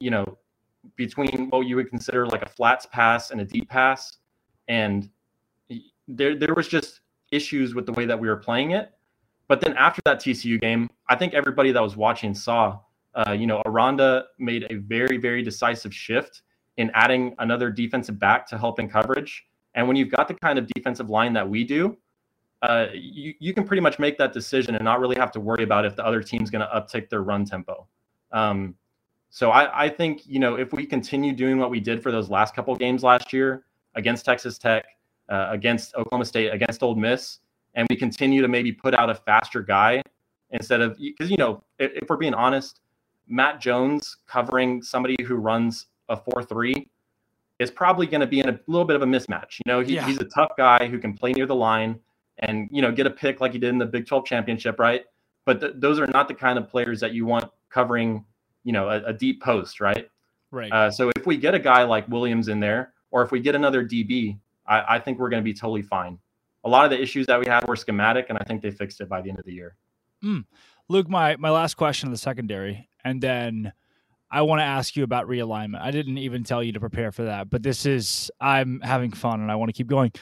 you 0.00 0.10
know, 0.10 0.38
between 0.96 1.48
what 1.50 1.66
you 1.66 1.76
would 1.76 1.90
consider 1.90 2.26
like 2.26 2.42
a 2.42 2.48
flats 2.48 2.86
pass 2.86 3.30
and 3.30 3.40
a 3.40 3.44
deep 3.44 3.68
pass. 3.68 4.18
And 4.68 5.08
there 6.06 6.36
there 6.36 6.54
was 6.54 6.68
just 6.68 7.00
issues 7.30 7.74
with 7.74 7.86
the 7.86 7.92
way 7.92 8.06
that 8.06 8.18
we 8.18 8.28
were 8.28 8.36
playing 8.36 8.72
it. 8.72 8.92
But 9.48 9.60
then 9.60 9.74
after 9.76 10.00
that 10.04 10.20
TCU 10.20 10.60
game, 10.60 10.90
I 11.08 11.16
think 11.16 11.34
everybody 11.34 11.72
that 11.72 11.82
was 11.82 11.96
watching 11.96 12.34
saw, 12.34 12.80
uh, 13.14 13.32
you 13.32 13.46
know, 13.46 13.62
Aranda 13.66 14.24
made 14.38 14.66
a 14.70 14.76
very 14.76 15.16
very 15.16 15.42
decisive 15.42 15.94
shift 15.94 16.42
in 16.76 16.90
adding 16.94 17.34
another 17.38 17.70
defensive 17.70 18.18
back 18.18 18.46
to 18.48 18.58
help 18.58 18.78
in 18.78 18.88
coverage. 18.88 19.44
And 19.74 19.86
when 19.86 19.96
you've 19.96 20.10
got 20.10 20.28
the 20.28 20.34
kind 20.34 20.58
of 20.58 20.66
defensive 20.68 21.10
line 21.10 21.32
that 21.34 21.48
we 21.48 21.64
do, 21.64 21.96
uh, 22.62 22.86
you, 22.92 23.34
you 23.38 23.54
can 23.54 23.64
pretty 23.64 23.80
much 23.80 23.98
make 23.98 24.18
that 24.18 24.32
decision 24.32 24.74
and 24.74 24.84
not 24.84 25.00
really 25.00 25.16
have 25.16 25.30
to 25.32 25.40
worry 25.40 25.62
about 25.62 25.84
if 25.84 25.94
the 25.94 26.04
other 26.04 26.22
team's 26.22 26.50
going 26.50 26.60
to 26.60 26.72
uptick 26.74 27.08
their 27.08 27.22
run 27.22 27.44
tempo. 27.44 27.86
Um, 28.32 28.74
so 29.30 29.50
I, 29.50 29.84
I 29.84 29.88
think, 29.88 30.26
you 30.26 30.38
know, 30.38 30.56
if 30.56 30.72
we 30.72 30.86
continue 30.86 31.32
doing 31.32 31.58
what 31.58 31.70
we 31.70 31.80
did 31.80 32.02
for 32.02 32.10
those 32.10 32.30
last 32.30 32.54
couple 32.54 32.74
games 32.74 33.02
last 33.02 33.32
year 33.32 33.64
against 33.94 34.24
Texas 34.24 34.58
Tech, 34.58 34.84
uh, 35.28 35.48
against 35.50 35.94
Oklahoma 35.94 36.24
State, 36.24 36.48
against 36.48 36.82
Ole 36.82 36.94
Miss, 36.94 37.38
and 37.74 37.86
we 37.90 37.96
continue 37.96 38.42
to 38.42 38.48
maybe 38.48 38.72
put 38.72 38.94
out 38.94 39.10
a 39.10 39.14
faster 39.14 39.62
guy 39.62 40.02
instead 40.50 40.80
of 40.80 40.96
because 40.96 41.30
you 41.30 41.36
know 41.36 41.62
if, 41.78 41.92
if, 41.94 42.08
we're 42.08 42.16
being 42.16 42.34
honest, 42.34 42.80
Matt 43.28 43.60
Jones 43.60 44.16
covering 44.26 44.82
somebody 44.82 45.16
who 45.26 45.36
runs 45.36 45.86
a 46.08 46.16
four 46.16 46.42
three 46.42 46.90
is 47.58 47.70
probably 47.70 48.06
going 48.06 48.20
to 48.20 48.26
be 48.26 48.40
in 48.40 48.48
a 48.48 48.58
little 48.66 48.86
bit 48.86 48.96
of 48.96 49.02
a 49.02 49.06
mismatch. 49.06 49.60
You 49.64 49.72
know, 49.72 49.80
he, 49.80 49.96
yeah. 49.96 50.06
he's 50.06 50.18
a 50.18 50.24
tough 50.24 50.52
guy 50.56 50.86
who 50.86 50.98
can 50.98 51.12
play 51.12 51.32
near 51.32 51.46
the 51.46 51.54
line 51.54 51.98
and 52.40 52.68
you 52.70 52.82
know 52.82 52.92
get 52.92 53.06
a 53.06 53.10
pick 53.10 53.40
like 53.40 53.52
he 53.52 53.58
did 53.58 53.70
in 53.70 53.78
the 53.78 53.86
Big 53.86 54.06
12 54.06 54.24
championship, 54.24 54.78
right? 54.78 55.04
But 55.44 55.60
th- 55.60 55.72
those 55.76 55.98
are 55.98 56.06
not 56.06 56.28
the 56.28 56.34
kind 56.34 56.58
of 56.58 56.68
players 56.68 57.00
that 57.00 57.12
you 57.12 57.26
want 57.26 57.50
covering, 57.70 58.24
you 58.64 58.72
know, 58.72 58.88
a, 58.88 59.02
a 59.04 59.12
deep 59.12 59.42
post, 59.42 59.80
right? 59.80 60.08
Right. 60.50 60.72
Uh, 60.72 60.90
so 60.90 61.10
if 61.16 61.26
we 61.26 61.36
get 61.36 61.54
a 61.54 61.58
guy 61.58 61.82
like 61.84 62.08
Williams 62.08 62.48
in 62.48 62.60
there, 62.60 62.92
or 63.10 63.22
if 63.22 63.30
we 63.30 63.40
get 63.40 63.54
another 63.54 63.84
DB, 63.84 64.38
I, 64.66 64.96
I 64.96 64.98
think 64.98 65.18
we're 65.18 65.30
going 65.30 65.42
to 65.42 65.44
be 65.44 65.54
totally 65.54 65.82
fine. 65.82 66.18
A 66.64 66.68
lot 66.68 66.84
of 66.84 66.90
the 66.90 67.00
issues 67.00 67.26
that 67.26 67.38
we 67.40 67.46
had 67.46 67.66
were 67.66 67.76
schematic, 67.76 68.26
and 68.28 68.38
I 68.38 68.44
think 68.44 68.62
they 68.62 68.70
fixed 68.70 69.00
it 69.00 69.08
by 69.08 69.20
the 69.20 69.30
end 69.30 69.38
of 69.38 69.44
the 69.44 69.52
year. 69.52 69.76
Mm. 70.22 70.44
Luke, 70.88 71.08
my 71.08 71.36
my 71.36 71.50
last 71.50 71.74
question 71.74 72.08
of 72.08 72.12
the 72.12 72.18
secondary, 72.18 72.88
and 73.04 73.20
then 73.20 73.72
I 74.30 74.42
want 74.42 74.60
to 74.60 74.64
ask 74.64 74.96
you 74.96 75.04
about 75.04 75.26
realignment. 75.26 75.80
I 75.80 75.90
didn't 75.90 76.18
even 76.18 76.44
tell 76.44 76.62
you 76.62 76.72
to 76.72 76.80
prepare 76.80 77.12
for 77.12 77.24
that, 77.24 77.48
but 77.48 77.62
this 77.62 77.86
is 77.86 78.30
I'm 78.40 78.80
having 78.80 79.12
fun 79.12 79.40
and 79.40 79.50
I 79.50 79.54
want 79.56 79.70
to 79.70 79.72
keep 79.72 79.86
going. 79.86 80.12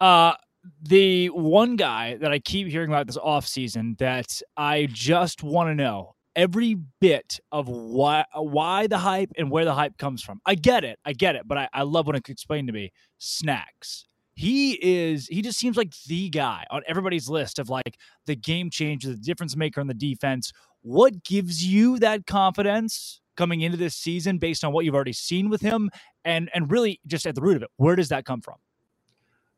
Uh 0.00 0.34
the 0.82 1.28
one 1.28 1.76
guy 1.76 2.16
that 2.16 2.32
I 2.32 2.38
keep 2.38 2.68
hearing 2.68 2.90
about 2.90 3.06
this 3.06 3.18
offseason 3.18 3.98
that 3.98 4.40
I 4.56 4.88
just 4.90 5.42
want 5.42 5.68
to 5.70 5.74
know 5.74 6.14
every 6.34 6.76
bit 7.00 7.40
of 7.50 7.68
why 7.68 8.24
why 8.34 8.86
the 8.86 8.98
hype 8.98 9.30
and 9.36 9.50
where 9.50 9.64
the 9.64 9.74
hype 9.74 9.96
comes 9.98 10.22
from. 10.22 10.40
I 10.46 10.54
get 10.54 10.84
it, 10.84 10.98
I 11.04 11.12
get 11.12 11.34
it, 11.34 11.42
but 11.46 11.58
I, 11.58 11.68
I 11.72 11.82
love 11.82 12.06
when 12.06 12.16
it's 12.16 12.28
explained 12.28 12.68
to 12.68 12.72
me. 12.72 12.92
Snacks. 13.18 14.04
He 14.34 14.78
is 14.82 15.26
he 15.28 15.40
just 15.40 15.58
seems 15.58 15.78
like 15.78 15.94
the 16.06 16.28
guy 16.28 16.66
on 16.70 16.82
everybody's 16.86 17.28
list 17.28 17.58
of 17.58 17.70
like 17.70 17.96
the 18.26 18.36
game 18.36 18.68
changer, 18.70 19.08
the 19.08 19.16
difference 19.16 19.56
maker 19.56 19.80
on 19.80 19.86
the 19.86 19.94
defense. 19.94 20.52
What 20.82 21.24
gives 21.24 21.64
you 21.64 21.98
that 22.00 22.26
confidence 22.26 23.20
coming 23.36 23.62
into 23.62 23.76
this 23.76 23.94
season 23.94 24.38
based 24.38 24.62
on 24.62 24.72
what 24.72 24.84
you've 24.84 24.94
already 24.94 25.12
seen 25.14 25.48
with 25.48 25.62
him 25.62 25.90
and 26.24 26.50
and 26.54 26.70
really 26.70 27.00
just 27.06 27.26
at 27.26 27.34
the 27.34 27.40
root 27.40 27.56
of 27.56 27.62
it, 27.62 27.70
where 27.76 27.96
does 27.96 28.10
that 28.10 28.26
come 28.26 28.42
from? 28.42 28.56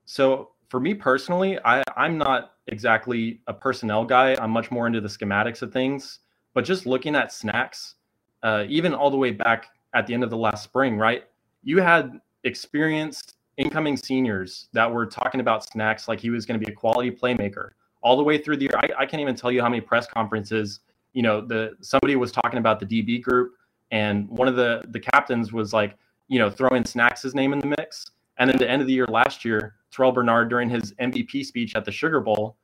So 0.05 0.51
for 0.69 0.81
me 0.81 0.95
personally, 0.95 1.59
I, 1.65 1.83
I'm 1.97 2.19
not 2.19 2.53
exactly 2.67 3.41
a 3.47 3.55
personnel 3.55 4.05
guy. 4.05 4.37
I'm 4.41 4.51
much 4.51 4.71
more 4.71 4.87
into 4.87 5.01
the 5.01 5.09
schematics 5.09 5.63
of 5.63 5.73
things. 5.73 6.21
But 6.55 6.65
just 6.65 6.87
looking 6.87 7.15
at 7.15 7.33
snacks, 7.33 7.95
uh, 8.43 8.65
even 8.69 8.95
all 8.95 9.11
the 9.11 9.17
way 9.17 9.31
back 9.31 9.69
at 9.95 10.07
the 10.07 10.15
end 10.15 10.25
of 10.25 10.31
the 10.31 10.37
last 10.37 10.65
spring, 10.65 10.97
right? 10.97 11.25
You 11.63 11.81
had 11.81 12.21
experienced 12.45 13.37
incoming 13.57 13.97
seniors 13.97 14.69
that 14.73 14.91
were 14.91 15.07
talking 15.07 15.41
about 15.41 15.65
snacks 15.65 16.09
like 16.09 16.21
he 16.21 16.31
was 16.31 16.47
going 16.47 16.59
to 16.59 16.65
be 16.65 16.71
a 16.71 16.75
quality 16.75 17.11
playmaker 17.11 17.71
all 18.03 18.17
the 18.17 18.23
way 18.23 18.39
through 18.39 18.57
the 18.57 18.65
year. 18.65 18.77
I, 18.77 19.03
I 19.03 19.07
can't 19.07 19.21
even 19.21 19.35
tell 19.35 19.51
you 19.51 19.61
how 19.61 19.69
many 19.69 19.81
press 19.81 20.07
conferences, 20.07 20.81
you 21.13 21.23
know, 21.23 21.41
the 21.41 21.77
somebody 21.81 22.17
was 22.17 22.31
talking 22.31 22.59
about 22.59 22.79
the 22.79 22.87
DB 22.87 23.21
group, 23.21 23.55
and 23.91 24.29
one 24.29 24.47
of 24.47 24.57
the 24.57 24.83
the 24.89 25.01
captains 25.01 25.53
was 25.53 25.73
like, 25.73 25.97
you 26.29 26.39
know, 26.39 26.51
throwing 26.51 26.85
snacks' 26.85 27.23
his 27.23 27.35
name 27.35 27.53
in 27.53 27.59
the 27.59 27.67
mix. 27.67 28.07
And 28.39 28.49
then 28.49 28.57
the 28.59 28.71
end 28.71 28.81
of 28.81 28.87
the 28.87 28.95
year 28.95 29.07
last 29.07 29.45
year, 29.45 29.75
Terrell 29.91 30.13
Bernard 30.13 30.51
during 30.51 30.69
his 30.69 30.93
MVP 30.95 31.45
speech 31.45 31.75
at 31.75 31.85
the 31.85 31.93
Sugar 31.93 32.21
Bowl 32.21 32.57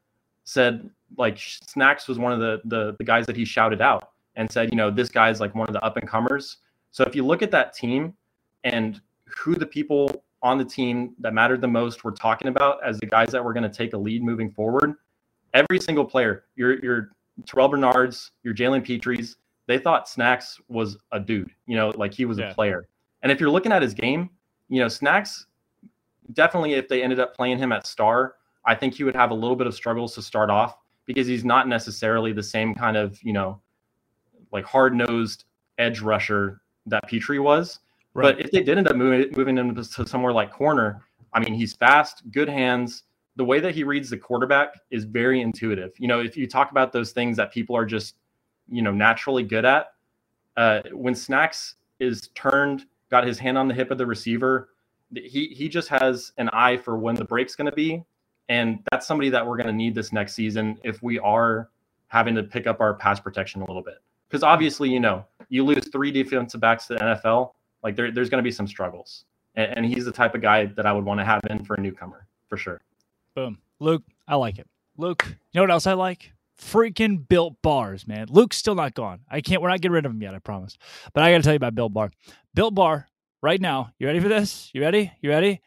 said 0.45 0.89
like 1.17 1.39
Snacks 1.39 2.07
was 2.07 2.19
one 2.19 2.33
of 2.33 2.41
the, 2.41 2.61
the 2.65 2.95
the 2.99 3.05
guys 3.05 3.27
that 3.27 3.37
he 3.37 3.45
shouted 3.45 3.81
out 3.81 4.11
and 4.37 4.51
said, 4.51 4.71
you 4.71 4.77
know, 4.77 4.91
this 4.91 5.09
guy's 5.09 5.41
like 5.41 5.55
one 5.55 5.69
of 5.69 5.73
the 5.73 5.83
up 5.85 5.97
and 5.97 6.09
comers. 6.09 6.59
So 6.91 7.05
if 7.05 7.15
you 7.15 7.25
look 7.25 7.43
at 7.43 7.51
that 7.53 7.73
team 7.73 8.15
and 8.65 9.01
who 9.27 9.55
the 9.55 9.67
people 9.67 10.25
on 10.43 10.59
the 10.59 10.65
team 10.65 11.15
that 11.19 11.33
mattered 11.33 11.61
the 11.61 11.69
most 11.69 12.05
were 12.05 12.13
talking 12.13 12.49
about 12.49 12.85
as 12.85 12.99
the 12.99 13.07
guys 13.07 13.31
that 13.31 13.43
were 13.43 13.53
going 13.53 13.69
to 13.69 13.75
take 13.75 13.95
a 13.95 13.97
lead 13.97 14.23
moving 14.23 14.51
forward, 14.51 14.95
every 15.55 15.81
single 15.81 16.05
player, 16.05 16.45
your 16.57 16.83
your 16.85 17.11
Terrell 17.47 17.69
Bernards, 17.69 18.33
your 18.43 18.55
Jalen 18.55 18.85
Pitres, 18.85 19.37
they 19.67 19.79
thought 19.79 20.09
Snacks 20.09 20.61
was 20.69 20.97
a 21.13 21.19
dude, 21.19 21.51
you 21.67 21.77
know, 21.77 21.91
like 21.97 22.13
he 22.13 22.25
was 22.25 22.39
yeah. 22.39 22.51
a 22.51 22.55
player. 22.55 22.87
And 23.23 23.33
if 23.33 23.41
you're 23.41 23.51
looking 23.51 23.73
at 23.73 23.83
his 23.83 23.95
game, 23.95 24.31
you 24.69 24.81
know, 24.81 24.89
Snacks 24.89 25.47
definitely 26.33 26.75
if 26.75 26.89
they 26.89 27.03
ended 27.03 27.21
up 27.21 27.37
playing 27.37 27.59
him 27.59 27.73
at 27.73 27.87
star, 27.87 28.37
I 28.65 28.75
think 28.75 28.95
he 28.95 29.05
would 29.05 29.15
have 29.15 29.31
a 29.31 29.35
little 29.35 29.57
bit 29.57 29.67
of 29.67 29.75
struggles 29.75 30.15
to 30.15 30.23
start 30.23 30.51
off 30.51 30.79
because 31.07 31.27
he's 31.27 31.45
not 31.45 31.69
necessarily 31.69 32.33
the 32.33 32.43
same 32.43 32.75
kind 32.75 32.97
of, 32.97 33.23
you 33.23 33.33
know, 33.33 33.61
like 34.53 34.65
hard 34.65 34.95
nosed 34.95 35.45
edge 35.79 36.01
rusher 36.01 36.63
that 36.87 37.07
Pitre 37.07 37.39
was. 37.39 37.81
Right. 38.15 38.37
But 38.37 38.45
if 38.45 38.51
they 38.53 38.63
did 38.63 38.79
end 38.79 38.89
up 38.89 38.97
moving, 38.97 39.37
moving 39.37 39.59
him 39.59 39.75
to 39.75 39.85
somewhere 39.85 40.33
like 40.33 40.53
corner, 40.53 41.03
I 41.33 41.41
mean, 41.41 41.55
he's 41.55 41.75
fast, 41.75 42.23
good 42.31 42.49
hands. 42.49 43.03
The 43.37 43.45
way 43.45 43.59
that 43.59 43.75
he 43.75 43.83
reads 43.83 44.09
the 44.09 44.17
quarterback 44.17 44.81
is 44.91 45.05
very 45.05 45.41
intuitive. 45.41 45.93
You 45.99 46.07
know, 46.07 46.21
if 46.21 46.37
you 46.37 46.47
talk 46.47 46.71
about 46.71 46.93
those 46.93 47.11
things 47.11 47.37
that 47.37 47.53
people 47.53 47.77
are 47.77 47.85
just, 47.85 48.15
you 48.69 48.83
know, 48.83 48.93
naturally 48.93 49.43
good 49.43 49.65
at, 49.65 49.89
uh, 50.57 50.83
when 50.93 51.15
Snacks 51.15 51.75
is 51.99 52.29
turned, 52.37 52.87
got 53.11 53.27
his 53.27 53.39
hand 53.39 53.59
on 53.59 53.67
the 53.67 53.75
hip 53.75 53.91
of 53.91 53.99
the 53.99 54.07
receiver, 54.07 54.71
he 55.17 55.49
he 55.49 55.69
just 55.69 55.89
has 55.89 56.33
an 56.39 56.49
eye 56.51 56.77
for 56.77 56.97
when 56.97 57.15
the 57.15 57.25
break's 57.25 57.55
going 57.55 57.71
to 57.71 57.77
be, 57.77 58.03
and 58.49 58.79
that's 58.91 59.07
somebody 59.07 59.31
that 59.31 59.47
we're 59.47 59.57
going 59.57 59.67
to 59.67 59.73
need 59.73 59.95
this 59.95 60.13
next 60.13 60.35
season 60.35 60.79
if 60.85 61.03
we 61.03 61.19
are 61.19 61.71
having 62.09 62.35
to 62.35 62.43
pick 62.43 62.67
up 62.67 62.81
our 62.81 62.95
pass 62.95 63.21
protection 63.21 63.63
a 63.63 63.65
little 63.67 63.83
bit. 63.83 63.99
Because 64.29 64.43
obviously, 64.43 64.91
you 64.91 65.01
know, 65.01 65.25
you 65.49 65.65
lose 65.65 65.89
three 65.91 66.11
defensive 66.11 66.61
backs 66.61 66.87
to 66.87 66.95
the 66.95 67.01
NFL, 67.01 67.53
like 67.83 67.97
there, 67.97 68.11
there's 68.11 68.31
going 68.31 68.43
to 68.43 68.47
be 68.47 68.53
some 68.53 68.67
struggles, 68.67 69.25
and, 69.55 69.79
and 69.79 69.87
he's 69.87 70.05
the 70.05 70.13
type 70.13 70.35
of 70.35 70.43
guy 70.43 70.67
that 70.67 70.87
I 70.87 70.93
would 70.93 71.05
want 71.05 71.21
to 71.21 71.25
have 71.25 71.41
in 71.51 71.65
for 71.65 71.75
a 71.75 71.81
newcomer 71.81 72.27
for 72.49 72.57
sure. 72.57 72.81
Boom, 73.35 73.59
Luke, 73.81 74.03
I 74.29 74.37
like 74.37 74.59
it. 74.59 74.67
Luke, 74.97 75.25
you 75.27 75.37
know 75.55 75.63
what 75.63 75.71
else 75.71 75.87
I 75.87 75.95
like? 75.95 76.33
freaking 76.61 77.27
built 77.29 77.61
bars, 77.63 78.07
man. 78.07 78.27
Luke's 78.31 78.57
still 78.57 78.75
not 78.75 78.95
gone. 78.95 79.21
I 79.31 79.41
can't, 79.41 79.61
we're 79.61 79.69
not 79.69 79.81
getting 79.81 79.95
rid 79.95 80.07
of 80.07 80.13
him 80.13 80.23
yet, 80.23 80.35
I 80.35 80.39
promise. 80.39 80.79
But 81.13 81.23
I 81.23 81.33
got 81.33 81.39
to 81.39 81.43
tell 81.43 81.53
you 81.53 81.57
about 81.57 81.75
Built 81.75 81.93
Bar. 81.93 82.11
Built 82.55 82.75
Bar, 82.75 83.09
right 83.45 83.61
now, 83.61 83.91
you 83.99 84.07
ready 84.07 84.21
for 84.21 84.29
this? 84.29 84.71
You 84.73 84.81
ready? 84.81 85.13
You 85.21 85.29
ready? 85.29 85.61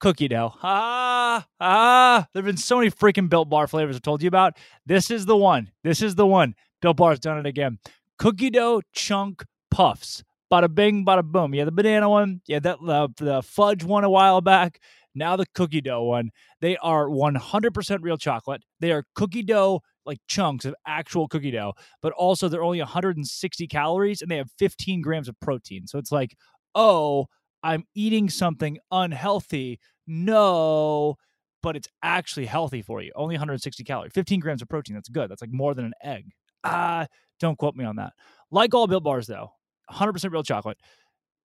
Cookie 0.00 0.28
dough. 0.28 0.52
Ah, 0.62 1.46
ah. 1.58 2.26
There 2.32 2.42
have 2.42 2.46
been 2.46 2.58
so 2.58 2.76
many 2.76 2.90
freaking 2.90 3.30
Built 3.30 3.48
Bar 3.48 3.66
flavors 3.66 3.96
I've 3.96 4.02
told 4.02 4.22
you 4.22 4.28
about. 4.28 4.58
This 4.84 5.10
is 5.10 5.24
the 5.24 5.36
one. 5.36 5.70
This 5.82 6.02
is 6.02 6.14
the 6.14 6.26
one. 6.26 6.54
Built 6.82 6.98
Bar's 6.98 7.18
done 7.18 7.38
it 7.38 7.46
again. 7.46 7.78
Cookie 8.18 8.50
dough 8.50 8.82
chunk 8.92 9.44
puffs. 9.70 10.22
Bada 10.52 10.72
bing, 10.72 11.06
bada 11.06 11.24
boom. 11.24 11.54
Yeah, 11.54 11.64
the 11.64 11.72
banana 11.72 12.10
one. 12.10 12.42
Yeah, 12.46 12.58
that 12.58 12.78
uh, 12.86 13.08
the 13.16 13.42
fudge 13.42 13.82
one 13.82 14.04
a 14.04 14.10
while 14.10 14.42
back. 14.42 14.78
Now 15.14 15.36
the 15.36 15.46
cookie 15.54 15.80
dough 15.80 16.02
one. 16.02 16.30
They 16.60 16.76
are 16.76 17.08
100% 17.08 17.98
real 18.02 18.18
chocolate. 18.18 18.62
They 18.80 18.92
are 18.92 19.04
cookie 19.14 19.42
dough 19.42 19.80
like 20.04 20.18
chunks 20.28 20.64
of 20.64 20.74
actual 20.86 21.28
cookie 21.28 21.50
dough, 21.50 21.72
but 22.00 22.12
also 22.12 22.48
they're 22.48 22.62
only 22.62 22.78
160 22.78 23.66
calories 23.66 24.22
and 24.22 24.30
they 24.30 24.36
have 24.36 24.50
15 24.58 25.00
grams 25.02 25.28
of 25.28 25.38
protein. 25.40 25.86
So 25.86 25.98
it's 25.98 26.12
like, 26.12 26.36
oh, 26.76 27.26
I'm 27.64 27.84
eating 27.96 28.28
something 28.28 28.78
unhealthy. 28.92 29.80
No, 30.06 31.16
but 31.62 31.74
it's 31.74 31.88
actually 32.02 32.46
healthy 32.46 32.82
for 32.82 33.02
you. 33.02 33.10
Only 33.16 33.34
160 33.34 33.82
calories, 33.82 34.12
15 34.12 34.38
grams 34.38 34.62
of 34.62 34.68
protein. 34.68 34.94
That's 34.94 35.08
good. 35.08 35.28
That's 35.28 35.40
like 35.40 35.52
more 35.52 35.74
than 35.74 35.86
an 35.86 35.94
egg. 36.04 36.26
Ah, 36.62 37.06
don't 37.40 37.58
quote 37.58 37.74
me 37.74 37.84
on 37.84 37.96
that. 37.96 38.12
Like 38.52 38.74
all 38.74 38.86
built 38.86 39.02
bars, 39.02 39.26
though, 39.26 39.50
100% 39.90 40.30
real 40.30 40.44
chocolate 40.44 40.78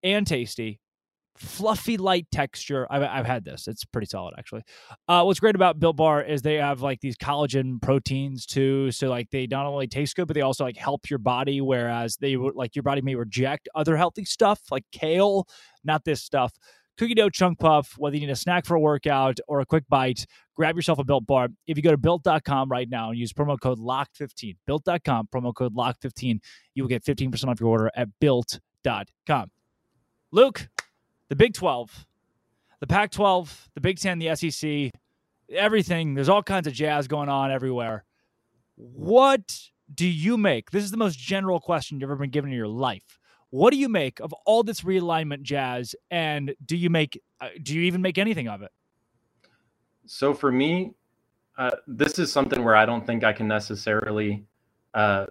and 0.03 0.27
tasty 0.27 0.81
fluffy 1.38 1.96
light 1.96 2.27
texture. 2.31 2.87
I've, 2.90 3.03
I've 3.03 3.27
had 3.27 3.44
this. 3.44 3.68
It's 3.68 3.85
pretty 3.85 4.07
solid 4.07 4.35
actually. 4.38 4.62
Uh, 5.07 5.22
what's 5.22 5.40
great 5.40 5.55
about 5.55 5.79
Built 5.79 5.96
Bar 5.96 6.22
is 6.22 6.42
they 6.42 6.57
have 6.57 6.81
like 6.83 7.01
these 7.01 7.16
collagen 7.16 7.81
proteins 7.81 8.46
too. 8.46 8.90
So 8.90 9.09
like 9.09 9.31
they 9.31 9.46
not 9.46 9.66
only 9.66 9.87
taste 9.87 10.16
good, 10.16 10.27
but 10.27 10.35
they 10.35 10.40
also 10.40 10.64
like 10.64 10.77
help 10.77 11.09
your 11.11 11.18
body. 11.18 11.61
Whereas 11.61 12.16
they 12.16 12.37
would 12.37 12.55
like 12.55 12.77
your 12.77 12.83
body 12.83 13.01
may 13.03 13.14
reject 13.14 13.68
other 13.74 13.96
healthy 13.96 14.24
stuff 14.24 14.61
like 14.70 14.85
kale, 14.92 15.46
not 15.85 16.05
this 16.05 16.22
stuff. 16.22 16.53
Cookie 16.98 17.14
dough 17.14 17.31
chunk 17.31 17.61
puff, 17.61 17.94
whether 17.96 18.16
you 18.16 18.27
need 18.27 18.33
a 18.33 18.37
snack 18.37 18.66
for 18.66 18.74
a 18.74 18.81
workout 18.81 19.38
or 19.46 19.61
a 19.61 19.66
quick 19.66 19.85
bite, 19.88 20.27
grab 20.57 20.74
yourself 20.74 20.98
a 20.98 21.05
Built 21.05 21.27
Bar. 21.27 21.48
If 21.68 21.77
you 21.77 21.83
go 21.83 21.92
to 21.92 21.96
built.com 21.96 22.68
right 22.68 22.88
now 22.90 23.11
and 23.11 23.18
use 23.18 23.33
promo 23.33 23.59
code 23.59 23.79
LOCK15, 23.79 24.57
built.com, 24.66 25.29
promo 25.33 25.55
code 25.55 25.77
LOCK15, 25.77 26.40
you 26.74 26.83
will 26.83 26.88
get 26.88 27.05
15% 27.05 27.44
off 27.46 27.61
your 27.61 27.68
order 27.68 27.90
at 27.94 28.09
built.com. 28.20 29.51
Luke, 30.33 30.68
the 31.29 31.37
Big 31.37 31.55
12, 31.55 32.07
the 32.81 32.87
Pac 32.87 33.11
12, 33.11 33.71
the 33.75 33.81
Big 33.81 33.99
10, 33.99 34.19
the 34.19 34.35
SEC, 34.35 34.93
everything. 35.51 36.14
There's 36.14 36.29
all 36.29 36.43
kinds 36.43 36.67
of 36.67 36.73
jazz 36.73 37.09
going 37.09 37.29
on 37.29 37.51
everywhere. 37.51 38.05
What 38.77 39.71
do 39.93 40.07
you 40.07 40.37
make? 40.37 40.71
This 40.71 40.85
is 40.85 40.91
the 40.91 40.97
most 40.97 41.19
general 41.19 41.61
question 41.61 42.01
you've 42.01 42.11
ever 42.11 42.17
been 42.17 42.31
given 42.31 42.51
in 42.51 42.57
your 42.57 42.69
life. 42.69 43.19
What 43.51 43.71
do 43.73 43.79
you 43.79 43.88
make 43.88 44.21
of 44.21 44.33
all 44.45 44.62
this 44.62 44.83
realignment 44.83 45.43
jazz? 45.43 45.95
And 46.11 46.55
do 46.64 46.77
you 46.77 46.91
make, 46.91 47.21
uh, 47.41 47.49
do 47.62 47.75
you 47.75 47.83
even 47.83 48.03
make 48.03 48.19
anything 48.19 48.49
of 48.49 48.62
it? 48.62 48.71
So 50.07 50.35
for 50.35 50.53
me, 50.53 50.93
uh, 51.57 51.71
this 51.87 52.19
is 52.19 52.31
something 52.31 52.62
where 52.62 52.77
I 52.77 52.87
don't 52.87 53.07
think 53.07 53.25
I 53.25 53.33
can 53.33 53.49
necessarily 53.49 54.45
uh, 54.95 55.27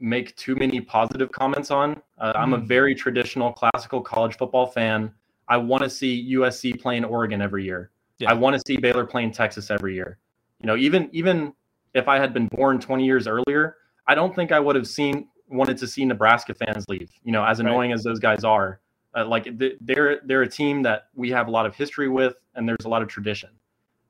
make 0.00 0.36
too 0.36 0.54
many 0.56 0.80
positive 0.80 1.32
comments 1.32 1.70
on. 1.70 2.00
Uh, 2.18 2.32
mm. 2.32 2.38
I'm 2.38 2.52
a 2.52 2.58
hmm. 2.58 2.66
very 2.66 2.94
traditional 2.94 3.52
classical 3.52 4.00
college 4.00 4.36
football 4.36 4.66
fan. 4.66 5.12
I 5.48 5.56
want 5.56 5.82
to 5.82 5.90
see 5.90 6.34
USC 6.34 6.80
playing 6.80 7.04
Oregon 7.04 7.40
every 7.40 7.64
year. 7.64 7.90
Yeah. 8.18 8.30
I 8.30 8.34
want 8.34 8.54
to 8.54 8.62
see 8.66 8.76
Baylor 8.76 9.04
playing 9.04 9.32
Texas 9.32 9.70
every 9.70 9.94
year. 9.94 10.18
You 10.60 10.66
know, 10.66 10.76
even 10.76 11.08
even 11.12 11.52
if 11.94 12.08
I 12.08 12.18
had 12.18 12.32
been 12.32 12.48
born 12.48 12.80
20 12.80 13.04
years 13.04 13.26
earlier, 13.26 13.76
I 14.06 14.14
don't 14.14 14.34
think 14.34 14.52
I 14.52 14.60
would 14.60 14.76
have 14.76 14.86
seen 14.86 15.28
wanted 15.48 15.76
to 15.78 15.86
see 15.86 16.04
Nebraska 16.04 16.54
fans 16.54 16.84
leave. 16.88 17.10
You 17.24 17.32
know, 17.32 17.44
as 17.44 17.60
annoying 17.60 17.90
right. 17.90 17.94
as 17.94 18.02
those 18.02 18.18
guys 18.18 18.42
are, 18.44 18.80
uh, 19.14 19.26
like 19.26 19.48
they're 19.80 20.20
they're 20.24 20.42
a 20.42 20.48
team 20.48 20.82
that 20.82 21.08
we 21.14 21.30
have 21.30 21.48
a 21.48 21.50
lot 21.50 21.66
of 21.66 21.74
history 21.74 22.08
with, 22.08 22.34
and 22.54 22.68
there's 22.68 22.84
a 22.84 22.88
lot 22.88 23.02
of 23.02 23.08
tradition. 23.08 23.50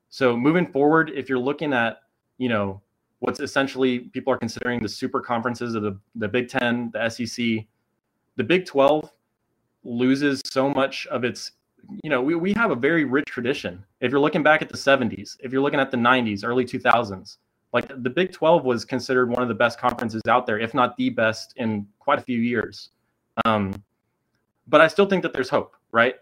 So 0.09 0.37
moving 0.37 0.67
forward, 0.67 1.11
if 1.13 1.29
you're 1.29 1.39
looking 1.39 1.73
at 1.73 1.99
you 2.37 2.49
know 2.49 2.81
what's 3.19 3.39
essentially 3.39 3.99
people 3.99 4.31
are 4.31 4.37
considering 4.37 4.81
the 4.81 4.89
super 4.89 5.19
conferences 5.19 5.75
of 5.75 5.83
the, 5.83 5.97
the 6.15 6.27
Big 6.27 6.49
Ten, 6.49 6.91
the 6.93 7.09
SEC. 7.09 7.65
The 8.35 8.43
Big 8.43 8.65
12 8.65 9.11
loses 9.83 10.41
so 10.45 10.69
much 10.69 11.07
of 11.07 11.23
its, 11.23 11.53
you 12.03 12.09
know, 12.09 12.21
we, 12.21 12.35
we 12.35 12.53
have 12.53 12.71
a 12.71 12.75
very 12.75 13.05
rich 13.05 13.25
tradition. 13.25 13.83
If 14.01 14.11
you're 14.11 14.19
looking 14.19 14.43
back 14.43 14.61
at 14.61 14.69
the 14.69 14.77
70s, 14.77 15.37
if 15.39 15.51
you're 15.51 15.61
looking 15.61 15.79
at 15.79 15.89
the 15.89 15.97
90s, 15.97 16.41
early 16.43 16.65
2000s, 16.65 17.37
like 17.73 17.87
the 18.03 18.09
Big 18.09 18.31
12 18.31 18.63
was 18.63 18.85
considered 18.85 19.29
one 19.29 19.41
of 19.41 19.47
the 19.47 19.55
best 19.55 19.79
conferences 19.79 20.21
out 20.27 20.45
there, 20.45 20.59
if 20.59 20.73
not 20.73 20.95
the 20.97 21.09
best 21.09 21.53
in 21.57 21.87
quite 21.99 22.19
a 22.19 22.21
few 22.21 22.39
years. 22.39 22.91
Um, 23.45 23.83
but 24.67 24.81
I 24.81 24.87
still 24.87 25.05
think 25.05 25.23
that 25.23 25.33
there's 25.33 25.49
hope, 25.49 25.75
right? 25.91 26.15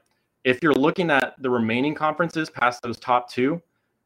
If 0.43 0.61
you're 0.61 0.73
looking 0.73 1.09
at 1.09 1.35
the 1.41 1.49
remaining 1.49 1.95
conferences 1.95 2.49
past 2.49 2.81
those 2.81 2.99
top 2.99 3.29
two, 3.29 3.61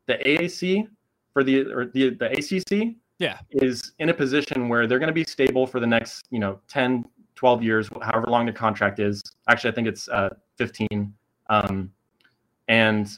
the 0.07 0.15
AAC 0.15 0.87
for 1.33 1.43
the 1.43 1.65
or 1.71 1.85
the 1.85 2.11
the 2.11 2.31
ACC 2.31 2.95
yeah. 3.19 3.39
is 3.51 3.93
in 3.99 4.09
a 4.09 4.13
position 4.13 4.69
where 4.69 4.87
they're 4.87 4.99
going 4.99 5.07
to 5.07 5.13
be 5.13 5.23
stable 5.23 5.67
for 5.67 5.79
the 5.79 5.87
next 5.87 6.25
you 6.31 6.39
know 6.39 6.59
10 6.67 7.05
12 7.35 7.63
years 7.63 7.89
however 8.01 8.27
long 8.27 8.45
the 8.45 8.51
contract 8.51 8.99
is. 8.99 9.21
Actually 9.47 9.71
i 9.71 9.75
think 9.75 9.87
it's 9.87 10.07
uh, 10.09 10.29
15 10.57 11.13
um, 11.49 11.91
and 12.67 13.17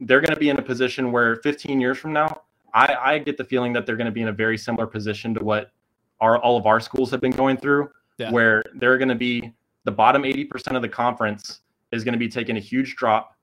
they're 0.00 0.20
going 0.20 0.34
to 0.34 0.40
be 0.40 0.48
in 0.48 0.58
a 0.58 0.62
position 0.62 1.12
where 1.12 1.36
15 1.36 1.80
years 1.80 1.98
from 1.98 2.12
now 2.12 2.42
i 2.74 2.96
i 3.00 3.18
get 3.18 3.36
the 3.36 3.44
feeling 3.44 3.72
that 3.72 3.86
they're 3.86 3.96
going 3.96 4.06
to 4.06 4.12
be 4.12 4.22
in 4.22 4.28
a 4.28 4.32
very 4.32 4.58
similar 4.58 4.86
position 4.86 5.34
to 5.34 5.44
what 5.44 5.72
our 6.20 6.38
all 6.38 6.56
of 6.56 6.66
our 6.66 6.80
schools 6.80 7.10
have 7.10 7.20
been 7.20 7.32
going 7.32 7.56
through 7.56 7.88
yeah. 8.18 8.30
where 8.30 8.62
they're 8.74 8.98
going 8.98 9.08
to 9.08 9.14
be 9.14 9.52
the 9.84 9.90
bottom 9.90 10.22
80% 10.22 10.76
of 10.76 10.82
the 10.82 10.88
conference 10.88 11.60
is 11.90 12.04
going 12.04 12.12
to 12.12 12.18
be 12.18 12.28
taking 12.28 12.56
a 12.56 12.60
huge 12.60 12.96
drop 12.96 13.34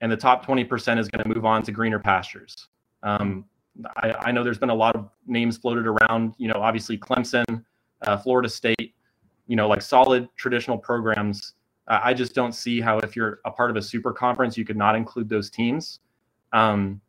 and 0.00 0.12
the 0.12 0.16
top 0.16 0.44
20% 0.44 0.98
is 0.98 1.08
going 1.08 1.22
to 1.22 1.34
move 1.34 1.44
on 1.44 1.62
to 1.62 1.72
greener 1.72 1.98
pastures. 1.98 2.68
Um, 3.02 3.46
I, 3.96 4.12
I, 4.12 4.32
know 4.32 4.42
there's 4.42 4.58
been 4.58 4.70
a 4.70 4.74
lot 4.74 4.96
of 4.96 5.08
names 5.26 5.58
floated 5.58 5.86
around. 5.86 6.34
You 6.38 6.48
know, 6.48 6.60
obviously 6.60 6.96
Clemson, 6.96 7.64
uh, 8.02 8.16
Florida 8.16 8.48
State. 8.48 8.94
You 9.46 9.56
know, 9.56 9.68
like 9.68 9.82
solid 9.82 10.28
traditional 10.36 10.76
programs. 10.76 11.54
Uh, 11.86 12.00
I 12.02 12.14
just 12.14 12.34
don't 12.34 12.52
see 12.52 12.80
how 12.80 12.98
if 12.98 13.14
you're 13.14 13.40
a 13.44 13.50
part 13.50 13.70
of 13.70 13.76
a 13.76 13.82
super 13.82 14.12
conference, 14.12 14.56
you 14.56 14.64
could 14.64 14.76
not 14.76 14.96
include 14.96 15.28
those 15.28 15.50
teams. 15.50 16.00
Um, 16.52 17.00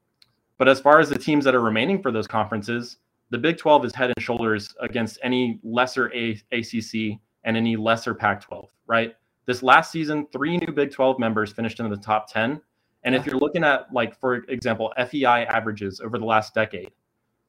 but 0.58 0.68
as 0.68 0.80
far 0.80 1.00
as 1.00 1.10
the 1.10 1.18
teams 1.18 1.46
that 1.46 1.56
are 1.56 1.62
remaining 1.62 2.02
for 2.02 2.12
those 2.12 2.28
conferences, 2.28 2.98
the 3.30 3.38
Big 3.38 3.58
12 3.58 3.86
is 3.86 3.96
head 3.96 4.12
and 4.16 4.24
shoulders 4.24 4.74
against 4.80 5.20
any 5.24 5.60
lesser 5.64 6.14
a- 6.14 6.42
ACC 6.52 7.20
and 7.44 7.58
any 7.58 7.76
lesser 7.76 8.14
Pac 8.14 8.42
12, 8.42 8.70
right? 8.88 9.16
This 9.46 9.64
last 9.64 9.92
season, 9.92 10.28
three 10.32 10.58
new 10.58 10.74
Big 10.74 10.92
12 10.92 11.20
members 11.20 11.52
finished 11.52 11.80
in 11.80 11.90
the 11.90 11.98
top 11.98 12.32
10. 12.32 12.62
And 13.08 13.15
if 13.15 13.26
you're 13.26 13.38
looking 13.38 13.63
at 13.63 13.91
like, 13.93 14.20
for 14.20 14.36
example, 14.50 14.93
FEI 14.98 15.46
averages 15.46 16.02
over 16.02 16.17
the 16.17 16.26
last 16.26 16.54
decade, 16.54 16.91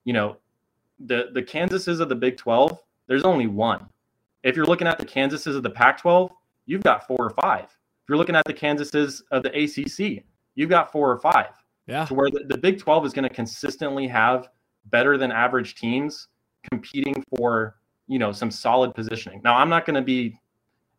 you 0.04 0.12
know, 0.12 0.36
the 1.00 1.30
the 1.34 1.42
Kansases 1.42 1.98
of 1.98 2.08
the 2.08 2.14
Big 2.14 2.36
12, 2.36 2.78
there's 3.08 3.24
only 3.24 3.48
one. 3.48 3.88
If 4.44 4.54
you're 4.54 4.66
looking 4.66 4.86
at 4.86 5.00
the 5.00 5.04
Kansases 5.04 5.56
of 5.56 5.64
the 5.64 5.70
Pac-12, 5.70 6.30
you've 6.66 6.84
got 6.84 7.08
four 7.08 7.18
or 7.18 7.30
five. 7.30 7.64
If 7.64 8.08
you're 8.08 8.18
looking 8.18 8.36
at 8.36 8.44
the 8.44 8.54
Kansases 8.54 9.20
of 9.32 9.42
the 9.42 9.50
ACC, 9.50 10.22
you've 10.54 10.70
got 10.70 10.92
four 10.92 11.10
or 11.10 11.18
five. 11.18 11.50
Yeah. 11.88 12.04
To 12.04 12.14
where 12.14 12.30
the, 12.30 12.44
the 12.46 12.56
Big 12.56 12.78
12 12.78 13.06
is 13.06 13.12
going 13.12 13.28
to 13.28 13.34
consistently 13.34 14.06
have 14.06 14.50
better 14.86 15.18
than 15.18 15.32
average 15.32 15.74
teams 15.74 16.28
competing 16.70 17.24
for, 17.36 17.78
you 18.06 18.20
know, 18.20 18.30
some 18.30 18.52
solid 18.52 18.94
positioning. 18.94 19.40
Now, 19.42 19.56
I'm 19.56 19.68
not 19.68 19.86
going 19.86 19.96
to 19.96 20.02
be, 20.02 20.38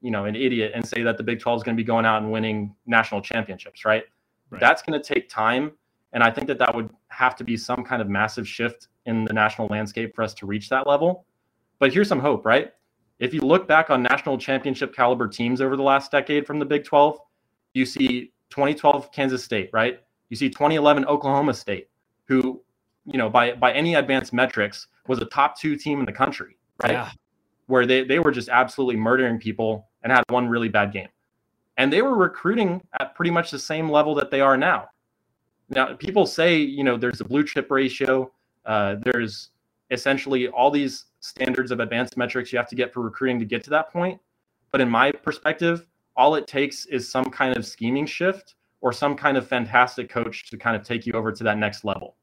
you 0.01 0.11
know, 0.11 0.25
an 0.25 0.35
idiot 0.35 0.73
and 0.75 0.85
say 0.85 1.01
that 1.03 1.15
the 1.15 1.23
Big 1.23 1.39
12 1.39 1.59
is 1.59 1.63
going 1.63 1.77
to 1.77 1.81
be 1.81 1.87
going 1.87 2.05
out 2.05 2.21
and 2.21 2.29
winning 2.29 2.75
national 2.85 3.21
championships, 3.21 3.85
right? 3.85 4.03
Right. 4.49 4.59
That's 4.59 4.81
going 4.81 4.99
to 4.99 5.13
take 5.13 5.29
time. 5.29 5.71
And 6.13 6.23
I 6.23 6.31
think 6.31 6.47
that 6.47 6.57
that 6.57 6.73
would 6.73 6.89
have 7.09 7.35
to 7.37 7.43
be 7.43 7.55
some 7.55 7.83
kind 7.83 8.01
of 8.01 8.09
massive 8.09 8.47
shift 8.47 8.87
in 9.05 9.25
the 9.25 9.33
national 9.33 9.67
landscape 9.67 10.15
for 10.15 10.23
us 10.23 10.33
to 10.35 10.45
reach 10.45 10.69
that 10.69 10.87
level. 10.87 11.25
But 11.77 11.93
here's 11.93 12.07
some 12.07 12.19
hope, 12.19 12.45
right? 12.45 12.73
If 13.19 13.33
you 13.33 13.41
look 13.41 13.67
back 13.67 13.89
on 13.89 14.01
national 14.01 14.37
championship 14.37 14.95
caliber 14.95 15.27
teams 15.27 15.61
over 15.61 15.75
the 15.75 15.83
last 15.83 16.11
decade 16.11 16.47
from 16.47 16.57
the 16.57 16.65
Big 16.65 16.83
12, 16.83 17.19
you 17.73 17.85
see 17.85 18.31
2012 18.49 19.11
Kansas 19.11 19.43
State, 19.43 19.69
right? 19.73 19.99
You 20.29 20.37
see 20.37 20.49
2011 20.49 21.05
Oklahoma 21.05 21.53
State, 21.53 21.89
who, 22.25 22.61
you 23.05 23.17
know, 23.17 23.29
by 23.29 23.53
by 23.53 23.73
any 23.73 23.95
advanced 23.95 24.33
metrics, 24.33 24.87
was 25.07 25.19
a 25.19 25.25
top 25.25 25.59
two 25.59 25.75
team 25.75 25.99
in 25.99 26.05
the 26.05 26.13
country, 26.13 26.57
right? 26.81 26.93
Yeah. 26.93 27.11
Where 27.67 27.85
they, 27.85 28.03
they 28.03 28.19
were 28.19 28.31
just 28.31 28.49
absolutely 28.49 28.95
murdering 28.95 29.37
people 29.37 29.87
and 30.03 30.11
had 30.11 30.23
one 30.29 30.47
really 30.47 30.69
bad 30.69 30.91
game. 30.91 31.09
And 31.79 31.93
they 31.93 32.01
were 32.01 32.15
recruiting 32.15 32.81
at 32.99 33.15
pretty 33.15 33.31
much 33.31 33.51
the 33.51 33.57
same 33.57 33.89
level 33.89 34.13
that 34.15 34.29
they 34.29 34.41
are 34.41 34.57
now. 34.57 34.89
Now, 35.69 35.93
people 35.95 36.25
say, 36.25 36.57
you 36.57 36.83
know, 36.83 36.97
there's 36.97 37.21
a 37.21 37.23
blue 37.23 37.45
chip 37.45 37.71
ratio. 37.71 38.29
Uh, 38.65 38.97
there's 39.01 39.51
essentially 39.89 40.49
all 40.49 40.71
these 40.71 41.05
standards 41.21 41.71
of 41.71 41.79
advanced 41.79 42.17
metrics 42.17 42.51
you 42.51 42.57
have 42.59 42.67
to 42.67 42.75
get 42.75 42.93
for 42.93 42.99
recruiting 42.99 43.39
to 43.39 43.45
get 43.45 43.63
to 43.63 43.69
that 43.69 43.93
point. 43.93 44.19
But 44.71 44.81
in 44.81 44.89
my 44.89 45.13
perspective, 45.13 45.87
all 46.17 46.35
it 46.35 46.47
takes 46.47 46.85
is 46.87 47.09
some 47.09 47.23
kind 47.25 47.55
of 47.55 47.65
scheming 47.65 48.05
shift 48.05 48.55
or 48.81 48.91
some 48.91 49.15
kind 49.15 49.37
of 49.37 49.47
fantastic 49.47 50.09
coach 50.09 50.49
to 50.49 50.57
kind 50.57 50.75
of 50.75 50.83
take 50.83 51.05
you 51.05 51.13
over 51.13 51.31
to 51.31 51.43
that 51.45 51.57
next 51.57 51.85
level. 51.85 52.17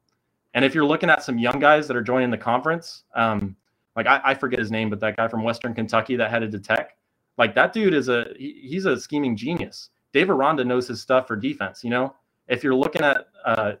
And 0.53 0.63
if 0.63 0.75
you're 0.75 0.85
looking 0.85 1.09
at 1.09 1.23
some 1.23 1.39
young 1.39 1.59
guys 1.59 1.87
that 1.87 1.97
are 1.97 2.03
joining 2.03 2.29
the 2.29 2.37
conference, 2.37 3.05
um, 3.15 3.55
like 3.95 4.05
I, 4.05 4.21
I, 4.23 4.33
forget 4.35 4.59
his 4.59 4.69
name, 4.69 4.91
but 4.91 4.99
that 4.99 5.17
guy 5.17 5.27
from 5.27 5.43
Western 5.43 5.73
Kentucky 5.73 6.15
that 6.15 6.29
headed 6.29 6.51
to 6.51 6.59
Tech, 6.59 6.95
like 7.37 7.55
that 7.55 7.73
dude 7.73 7.93
is 7.93 8.09
a 8.09 8.27
he, 8.37 8.67
he's 8.69 8.85
a 8.85 8.99
scheming 8.99 9.35
genius. 9.35 9.89
Dave 10.13 10.29
Aranda 10.29 10.63
knows 10.63 10.87
his 10.87 11.01
stuff 11.01 11.27
for 11.27 11.35
defense. 11.35 11.83
You 11.83 11.89
know, 11.89 12.15
if 12.47 12.63
you're 12.63 12.75
looking 12.75 13.03
at 13.03 13.27
uh, 13.45 13.73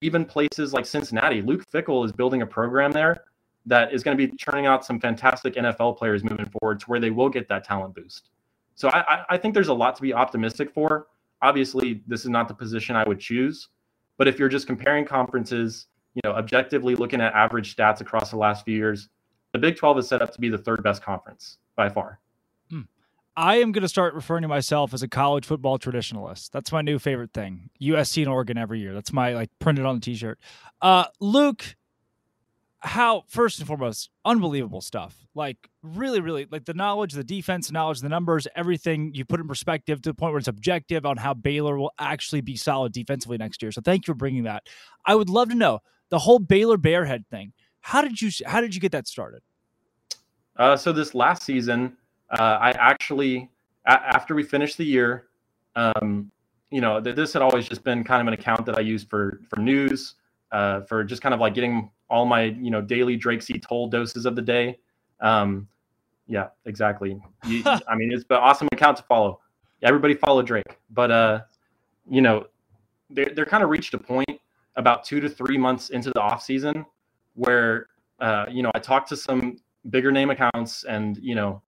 even 0.00 0.24
places 0.24 0.72
like 0.72 0.86
Cincinnati, 0.86 1.42
Luke 1.42 1.64
Fickell 1.70 2.04
is 2.04 2.12
building 2.12 2.42
a 2.42 2.46
program 2.46 2.92
there 2.92 3.24
that 3.66 3.92
is 3.92 4.02
going 4.02 4.16
to 4.16 4.26
be 4.26 4.34
churning 4.36 4.66
out 4.66 4.84
some 4.84 4.98
fantastic 4.98 5.54
NFL 5.54 5.98
players 5.98 6.24
moving 6.24 6.46
forward 6.60 6.80
to 6.80 6.86
where 6.86 7.00
they 7.00 7.10
will 7.10 7.28
get 7.28 7.48
that 7.48 7.64
talent 7.64 7.94
boost. 7.94 8.30
So 8.74 8.88
I, 8.88 9.24
I 9.28 9.36
think 9.36 9.52
there's 9.52 9.68
a 9.68 9.74
lot 9.74 9.96
to 9.96 10.02
be 10.02 10.14
optimistic 10.14 10.72
for. 10.72 11.08
Obviously, 11.42 12.02
this 12.06 12.22
is 12.22 12.30
not 12.30 12.48
the 12.48 12.54
position 12.54 12.96
I 12.96 13.06
would 13.06 13.20
choose, 13.20 13.68
but 14.16 14.28
if 14.28 14.38
you're 14.38 14.48
just 14.48 14.66
comparing 14.66 15.04
conferences, 15.04 15.86
you 16.14 16.20
know, 16.24 16.32
objectively 16.32 16.94
looking 16.94 17.20
at 17.20 17.34
average 17.34 17.76
stats 17.76 18.00
across 18.00 18.30
the 18.30 18.36
last 18.36 18.64
few 18.64 18.76
years, 18.76 19.08
the 19.52 19.58
Big 19.58 19.76
12 19.76 19.98
is 19.98 20.08
set 20.08 20.22
up 20.22 20.32
to 20.32 20.40
be 20.40 20.48
the 20.48 20.58
third 20.58 20.82
best 20.82 21.02
conference 21.02 21.58
by 21.76 21.88
far. 21.88 22.18
I 23.40 23.56
am 23.56 23.72
going 23.72 23.80
to 23.80 23.88
start 23.88 24.12
referring 24.12 24.42
to 24.42 24.48
myself 24.48 24.92
as 24.92 25.02
a 25.02 25.08
college 25.08 25.46
football 25.46 25.78
traditionalist. 25.78 26.50
That's 26.50 26.70
my 26.70 26.82
new 26.82 26.98
favorite 26.98 27.32
thing. 27.32 27.70
USC 27.80 28.18
and 28.18 28.28
Oregon 28.28 28.58
every 28.58 28.80
year. 28.80 28.92
That's 28.92 29.14
my 29.14 29.32
like 29.32 29.48
printed 29.58 29.86
on 29.86 29.94
the 29.94 30.00
t-shirt. 30.02 30.38
Uh, 30.82 31.06
Luke, 31.20 31.74
how 32.80 33.24
first 33.28 33.58
and 33.58 33.66
foremost, 33.66 34.10
unbelievable 34.26 34.82
stuff. 34.82 35.26
Like 35.34 35.56
really, 35.82 36.20
really 36.20 36.48
like 36.50 36.66
the 36.66 36.74
knowledge, 36.74 37.14
the 37.14 37.24
defense 37.24 37.72
knowledge, 37.72 38.00
the 38.00 38.10
numbers, 38.10 38.46
everything 38.54 39.14
you 39.14 39.24
put 39.24 39.40
in 39.40 39.48
perspective 39.48 40.02
to 40.02 40.10
the 40.10 40.14
point 40.14 40.32
where 40.32 40.38
it's 40.38 40.46
objective 40.46 41.06
on 41.06 41.16
how 41.16 41.32
Baylor 41.32 41.78
will 41.78 41.92
actually 41.98 42.42
be 42.42 42.56
solid 42.56 42.92
defensively 42.92 43.38
next 43.38 43.62
year. 43.62 43.72
So 43.72 43.80
thank 43.80 44.06
you 44.06 44.12
for 44.12 44.18
bringing 44.18 44.42
that. 44.42 44.64
I 45.06 45.14
would 45.14 45.30
love 45.30 45.48
to 45.48 45.54
know 45.54 45.78
the 46.10 46.18
whole 46.18 46.40
Baylor 46.40 46.76
Bearhead 46.76 47.24
thing. 47.30 47.54
How 47.80 48.02
did 48.02 48.20
you 48.20 48.30
how 48.44 48.60
did 48.60 48.74
you 48.74 48.82
get 48.82 48.92
that 48.92 49.08
started? 49.08 49.40
Uh, 50.56 50.76
so 50.76 50.92
this 50.92 51.14
last 51.14 51.42
season, 51.42 51.96
uh, 52.30 52.58
I 52.60 52.70
actually, 52.70 53.50
after 53.86 54.34
we 54.34 54.42
finished 54.42 54.76
the 54.76 54.84
year, 54.84 55.26
um, 55.76 56.30
you 56.70 56.80
know, 56.80 57.00
th- 57.00 57.16
this 57.16 57.32
had 57.32 57.42
always 57.42 57.68
just 57.68 57.82
been 57.82 58.04
kind 58.04 58.20
of 58.20 58.26
an 58.28 58.34
account 58.34 58.64
that 58.66 58.76
I 58.76 58.80
used 58.80 59.08
for 59.08 59.40
for 59.48 59.60
news, 59.60 60.14
uh, 60.52 60.82
for 60.82 61.02
just 61.04 61.22
kind 61.22 61.34
of 61.34 61.40
like 61.40 61.54
getting 61.54 61.90
all 62.08 62.26
my 62.26 62.44
you 62.44 62.70
know 62.70 62.80
daily 62.80 63.16
Drake 63.16 63.42
C. 63.42 63.58
Toll 63.58 63.88
doses 63.88 64.26
of 64.26 64.36
the 64.36 64.42
day. 64.42 64.78
Um, 65.20 65.68
yeah, 66.26 66.48
exactly. 66.64 67.20
You, 67.46 67.62
I 67.88 67.96
mean, 67.96 68.12
it's 68.12 68.24
an 68.30 68.36
awesome 68.36 68.68
account 68.72 68.96
to 68.98 69.02
follow. 69.04 69.40
Everybody 69.82 70.14
follow 70.14 70.42
Drake, 70.42 70.78
but 70.90 71.10
uh, 71.10 71.40
you 72.08 72.20
know, 72.20 72.46
they 73.10 73.24
they're 73.24 73.46
kind 73.46 73.64
of 73.64 73.70
reached 73.70 73.94
a 73.94 73.98
point 73.98 74.40
about 74.76 75.04
two 75.04 75.20
to 75.20 75.28
three 75.28 75.58
months 75.58 75.90
into 75.90 76.10
the 76.10 76.20
off 76.20 76.42
season 76.42 76.86
where 77.34 77.88
uh, 78.20 78.46
you 78.48 78.62
know 78.62 78.70
I 78.74 78.78
talked 78.78 79.08
to 79.08 79.16
some 79.16 79.58
bigger 79.88 80.12
name 80.12 80.30
accounts 80.30 80.84
and 80.84 81.16
you 81.18 81.34
know 81.34 81.62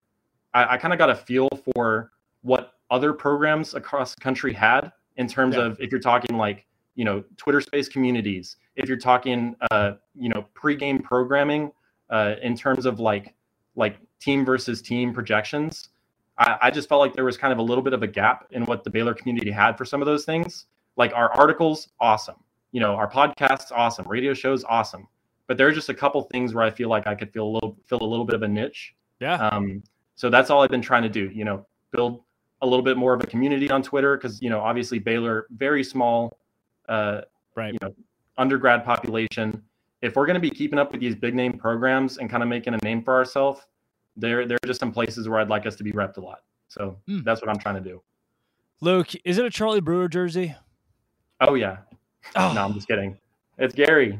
I, 0.54 0.74
I 0.74 0.76
kind 0.76 0.92
of 0.92 0.98
got 0.98 1.10
a 1.10 1.14
feel 1.14 1.48
for 1.74 2.12
what 2.42 2.74
other 2.90 3.12
programs 3.12 3.74
across 3.74 4.14
the 4.14 4.20
country 4.20 4.52
had 4.52 4.92
in 5.16 5.26
terms 5.26 5.56
yeah. 5.56 5.62
of 5.62 5.80
if 5.80 5.90
you're 5.90 6.00
talking 6.00 6.36
like 6.36 6.66
you 6.94 7.04
know 7.04 7.24
Twitter 7.36 7.60
Space 7.60 7.88
communities, 7.88 8.56
if 8.76 8.88
you're 8.88 8.98
talking 8.98 9.56
uh, 9.70 9.92
you 10.14 10.28
know 10.28 10.46
pregame 10.54 11.02
programming 11.02 11.72
uh, 12.10 12.34
in 12.42 12.56
terms 12.56 12.86
of 12.86 13.00
like 13.00 13.34
like 13.74 13.96
team 14.20 14.44
versus 14.44 14.80
team 14.82 15.12
projections. 15.12 15.88
I, 16.38 16.58
I 16.62 16.70
just 16.70 16.88
felt 16.88 17.00
like 17.00 17.14
there 17.14 17.24
was 17.24 17.36
kind 17.36 17.52
of 17.52 17.58
a 17.58 17.62
little 17.62 17.82
bit 17.82 17.92
of 17.92 18.02
a 18.02 18.06
gap 18.06 18.46
in 18.50 18.64
what 18.64 18.84
the 18.84 18.90
Baylor 18.90 19.14
community 19.14 19.50
had 19.50 19.76
for 19.76 19.84
some 19.84 20.00
of 20.00 20.06
those 20.06 20.24
things. 20.24 20.66
Like 20.96 21.12
our 21.14 21.32
articles, 21.32 21.88
awesome. 22.00 22.36
You 22.70 22.80
know, 22.80 22.94
our 22.94 23.10
podcasts, 23.10 23.70
awesome. 23.72 24.06
Radio 24.08 24.34
shows, 24.34 24.64
awesome. 24.64 25.08
But 25.46 25.58
there 25.58 25.66
are 25.66 25.72
just 25.72 25.88
a 25.88 25.94
couple 25.94 26.22
things 26.22 26.54
where 26.54 26.64
I 26.64 26.70
feel 26.70 26.88
like 26.88 27.06
I 27.06 27.14
could 27.14 27.32
feel 27.32 27.46
a 27.46 27.52
little 27.52 27.76
fill 27.86 28.02
a 28.02 28.04
little 28.04 28.24
bit 28.24 28.34
of 28.34 28.42
a 28.42 28.48
niche. 28.48 28.94
Yeah. 29.20 29.34
Um, 29.34 29.82
so 30.14 30.30
that's 30.30 30.50
all 30.50 30.62
I've 30.62 30.70
been 30.70 30.82
trying 30.82 31.02
to 31.02 31.08
do. 31.08 31.30
You 31.32 31.44
know, 31.44 31.66
build 31.90 32.22
a 32.62 32.66
little 32.66 32.84
bit 32.84 32.96
more 32.96 33.12
of 33.12 33.22
a 33.22 33.26
community 33.26 33.70
on 33.70 33.82
Twitter 33.82 34.16
because 34.16 34.40
you 34.40 34.50
know 34.50 34.60
obviously 34.60 34.98
Baylor 34.98 35.46
very 35.50 35.84
small, 35.84 36.36
uh, 36.88 37.22
right? 37.54 37.72
You 37.72 37.78
know, 37.82 37.94
undergrad 38.38 38.84
population. 38.84 39.62
If 40.00 40.16
we're 40.16 40.26
going 40.26 40.34
to 40.34 40.40
be 40.40 40.50
keeping 40.50 40.78
up 40.78 40.90
with 40.90 41.00
these 41.00 41.14
big 41.14 41.34
name 41.34 41.52
programs 41.52 42.18
and 42.18 42.28
kind 42.28 42.42
of 42.42 42.48
making 42.48 42.74
a 42.74 42.78
name 42.78 43.02
for 43.02 43.14
ourselves, 43.14 43.60
there 44.16 44.46
there 44.46 44.58
are 44.62 44.66
just 44.66 44.80
some 44.80 44.92
places 44.92 45.28
where 45.28 45.40
I'd 45.40 45.48
like 45.48 45.66
us 45.66 45.76
to 45.76 45.84
be 45.84 45.92
repped 45.92 46.16
a 46.16 46.20
lot. 46.20 46.40
So 46.68 46.96
hmm. 47.06 47.20
that's 47.24 47.40
what 47.40 47.50
I'm 47.50 47.58
trying 47.58 47.82
to 47.82 47.88
do. 47.88 48.02
Luke, 48.80 49.10
is 49.24 49.38
it 49.38 49.44
a 49.44 49.50
Charlie 49.50 49.80
Brewer 49.80 50.08
jersey? 50.08 50.54
Oh 51.40 51.54
yeah. 51.54 51.78
Oh. 52.36 52.52
No, 52.52 52.64
I'm 52.64 52.74
just 52.74 52.88
kidding. 52.88 53.18
It's 53.58 53.74
Gary, 53.74 54.18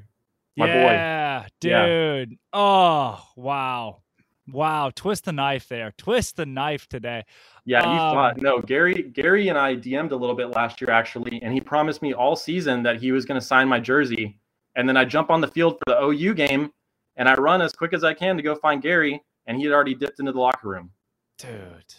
my 0.56 0.66
yeah, 0.66 1.40
boy. 1.40 1.48
Dude. 1.60 1.70
Yeah. 1.70 1.86
Dude. 1.86 2.38
Oh 2.52 3.22
wow. 3.36 4.01
Wow, 4.48 4.90
twist 4.94 5.24
the 5.24 5.32
knife 5.32 5.68
there. 5.68 5.92
Twist 5.96 6.36
the 6.36 6.46
knife 6.46 6.88
today. 6.88 7.24
Yeah, 7.64 7.84
you 7.84 8.00
um, 8.00 8.14
thought 8.14 8.42
no, 8.42 8.60
Gary 8.60 9.02
Gary 9.02 9.48
and 9.48 9.58
I 9.58 9.76
DM'd 9.76 10.12
a 10.12 10.16
little 10.16 10.34
bit 10.34 10.50
last 10.50 10.80
year 10.80 10.90
actually, 10.90 11.40
and 11.42 11.52
he 11.52 11.60
promised 11.60 12.02
me 12.02 12.12
all 12.12 12.34
season 12.34 12.82
that 12.82 13.00
he 13.00 13.12
was 13.12 13.24
going 13.24 13.40
to 13.40 13.46
sign 13.46 13.68
my 13.68 13.78
jersey. 13.78 14.38
And 14.74 14.88
then 14.88 14.96
I 14.96 15.04
jump 15.04 15.30
on 15.30 15.40
the 15.40 15.48
field 15.48 15.78
for 15.78 15.94
the 15.94 16.02
OU 16.02 16.34
game 16.34 16.72
and 17.16 17.28
I 17.28 17.34
run 17.34 17.60
as 17.60 17.72
quick 17.72 17.92
as 17.92 18.04
I 18.04 18.14
can 18.14 18.36
to 18.36 18.42
go 18.42 18.54
find 18.54 18.82
Gary, 18.82 19.22
and 19.46 19.56
he 19.56 19.64
had 19.64 19.72
already 19.72 19.94
dipped 19.94 20.20
into 20.20 20.32
the 20.32 20.40
locker 20.40 20.68
room. 20.68 20.90
Dude. 21.38 21.94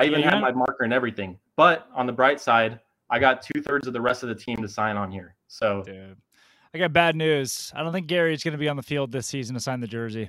I 0.00 0.04
even 0.04 0.20
yeah. 0.20 0.30
had 0.30 0.40
my 0.40 0.52
marker 0.52 0.84
and 0.84 0.92
everything. 0.92 1.38
But 1.56 1.88
on 1.94 2.06
the 2.06 2.12
bright 2.12 2.40
side, 2.40 2.80
I 3.08 3.18
got 3.18 3.42
two 3.42 3.62
thirds 3.62 3.86
of 3.86 3.92
the 3.92 4.00
rest 4.00 4.22
of 4.22 4.28
the 4.28 4.34
team 4.34 4.58
to 4.58 4.68
sign 4.68 4.96
on 4.96 5.10
here. 5.10 5.36
So 5.48 5.82
Dude. 5.84 6.16
I 6.74 6.78
got 6.78 6.92
bad 6.92 7.16
news. 7.16 7.72
I 7.74 7.82
don't 7.82 7.92
think 7.92 8.08
Gary's 8.08 8.42
going 8.42 8.52
to 8.52 8.58
be 8.58 8.68
on 8.68 8.76
the 8.76 8.82
field 8.82 9.12
this 9.12 9.26
season 9.26 9.54
to 9.54 9.60
sign 9.60 9.80
the 9.80 9.86
jersey. 9.86 10.28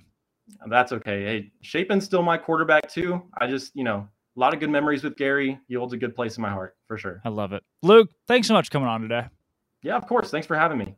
That's 0.70 0.92
okay. 0.92 1.24
Hey, 1.24 1.52
Shapen's 1.62 2.06
still 2.06 2.24
my 2.24 2.38
quarterback 2.38 2.90
too. 2.90 3.22
I 3.40 3.48
just, 3.48 3.76
you 3.76 3.84
know, 3.84 4.08
a 4.36 4.40
lot 4.40 4.54
of 4.54 4.60
good 4.60 4.70
memories 4.70 5.04
with 5.04 5.18
Gary. 5.18 5.60
He 5.68 5.76
holds 5.76 5.94
a 5.94 5.98
good 5.98 6.16
place 6.16 6.38
in 6.38 6.42
my 6.42 6.50
heart 6.50 6.76
for 6.88 6.98
sure. 6.98 7.22
I 7.26 7.30
love 7.30 7.54
it. 7.54 7.64
Luke, 7.82 8.10
thanks 8.28 8.48
so 8.48 8.54
much 8.54 8.68
for 8.68 8.72
coming 8.72 8.88
on 8.88 9.02
today. 9.02 9.26
Yeah, 9.82 9.96
of 9.96 10.08
course. 10.08 10.30
Thanks 10.30 10.48
for 10.48 10.56
having 10.56 10.78
me. 10.78 10.96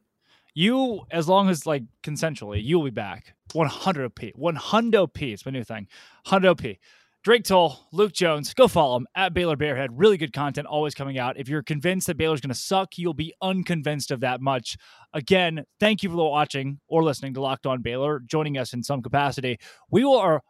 You, 0.53 1.01
as 1.11 1.29
long 1.29 1.49
as 1.49 1.65
like 1.65 1.83
consensually, 2.03 2.61
you'll 2.63 2.83
be 2.83 2.89
back. 2.89 3.35
100p. 3.53 4.35
100p. 4.35 5.33
It's 5.33 5.45
my 5.45 5.51
new 5.51 5.63
thing. 5.63 5.87
100p. 6.27 6.77
Drake 7.21 7.43
Toll, 7.43 7.77
Luke 7.91 8.13
Jones, 8.13 8.53
go 8.53 8.69
follow 8.69 8.97
them 8.97 9.07
at 9.13 9.33
Baylor 9.33 9.57
Bearhead. 9.57 9.89
Really 9.91 10.15
good 10.15 10.31
content 10.31 10.67
always 10.67 10.95
coming 10.95 11.19
out. 11.19 11.37
If 11.37 11.49
you're 11.49 11.61
convinced 11.61 12.07
that 12.07 12.15
Baylor's 12.15 12.39
going 12.39 12.53
to 12.53 12.55
suck, 12.55 12.97
you'll 12.97 13.13
be 13.13 13.33
unconvinced 13.41 14.11
of 14.11 14.21
that 14.21 14.39
much. 14.39 14.77
Again, 15.13 15.65
thank 15.81 16.01
you 16.01 16.09
for 16.09 16.15
watching 16.15 16.79
or 16.87 17.03
listening 17.03 17.33
to 17.33 17.41
Locked 17.41 17.65
On 17.65 17.81
Baylor, 17.81 18.21
joining 18.25 18.57
us 18.57 18.71
in 18.71 18.83
some 18.83 19.01
capacity. 19.01 19.59
We 19.91 20.05
will, 20.05 20.17
our 20.17 20.41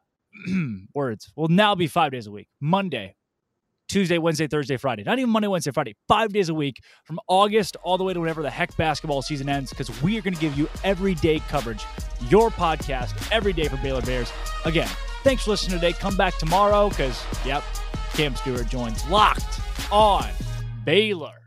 words, 0.93 1.31
will 1.35 1.47
now 1.47 1.73
be 1.73 1.87
five 1.87 2.11
days 2.11 2.27
a 2.27 2.31
week 2.31 2.47
Monday, 2.61 3.15
Tuesday, 3.87 4.19
Wednesday, 4.19 4.45
Thursday, 4.45 4.77
Friday. 4.77 5.01
Not 5.01 5.17
even 5.17 5.31
Monday, 5.31 5.47
Wednesday, 5.47 5.71
Friday. 5.71 5.95
Five 6.07 6.33
days 6.33 6.49
a 6.49 6.53
week 6.53 6.83
from 7.03 7.19
August 7.27 7.77
all 7.81 7.97
the 7.97 8.03
way 8.03 8.13
to 8.13 8.19
whenever 8.19 8.43
the 8.43 8.51
heck 8.51 8.77
basketball 8.77 9.23
season 9.23 9.49
ends 9.49 9.71
because 9.71 9.89
we 10.03 10.19
are 10.19 10.21
going 10.21 10.35
to 10.35 10.39
give 10.39 10.55
you 10.55 10.69
everyday 10.83 11.39
coverage, 11.39 11.83
your 12.27 12.51
podcast 12.51 13.15
every 13.31 13.53
day 13.53 13.67
for 13.67 13.77
Baylor 13.77 14.03
Bears. 14.03 14.31
Again, 14.65 14.87
Thanks 15.23 15.43
for 15.43 15.51
listening 15.51 15.79
today. 15.79 15.93
Come 15.93 16.15
back 16.15 16.37
tomorrow 16.37 16.89
because, 16.89 17.23
yep, 17.45 17.63
Cam 18.13 18.35
Stewart 18.35 18.67
joins 18.67 19.07
Locked 19.09 19.59
on 19.91 20.29
Baylor. 20.85 21.38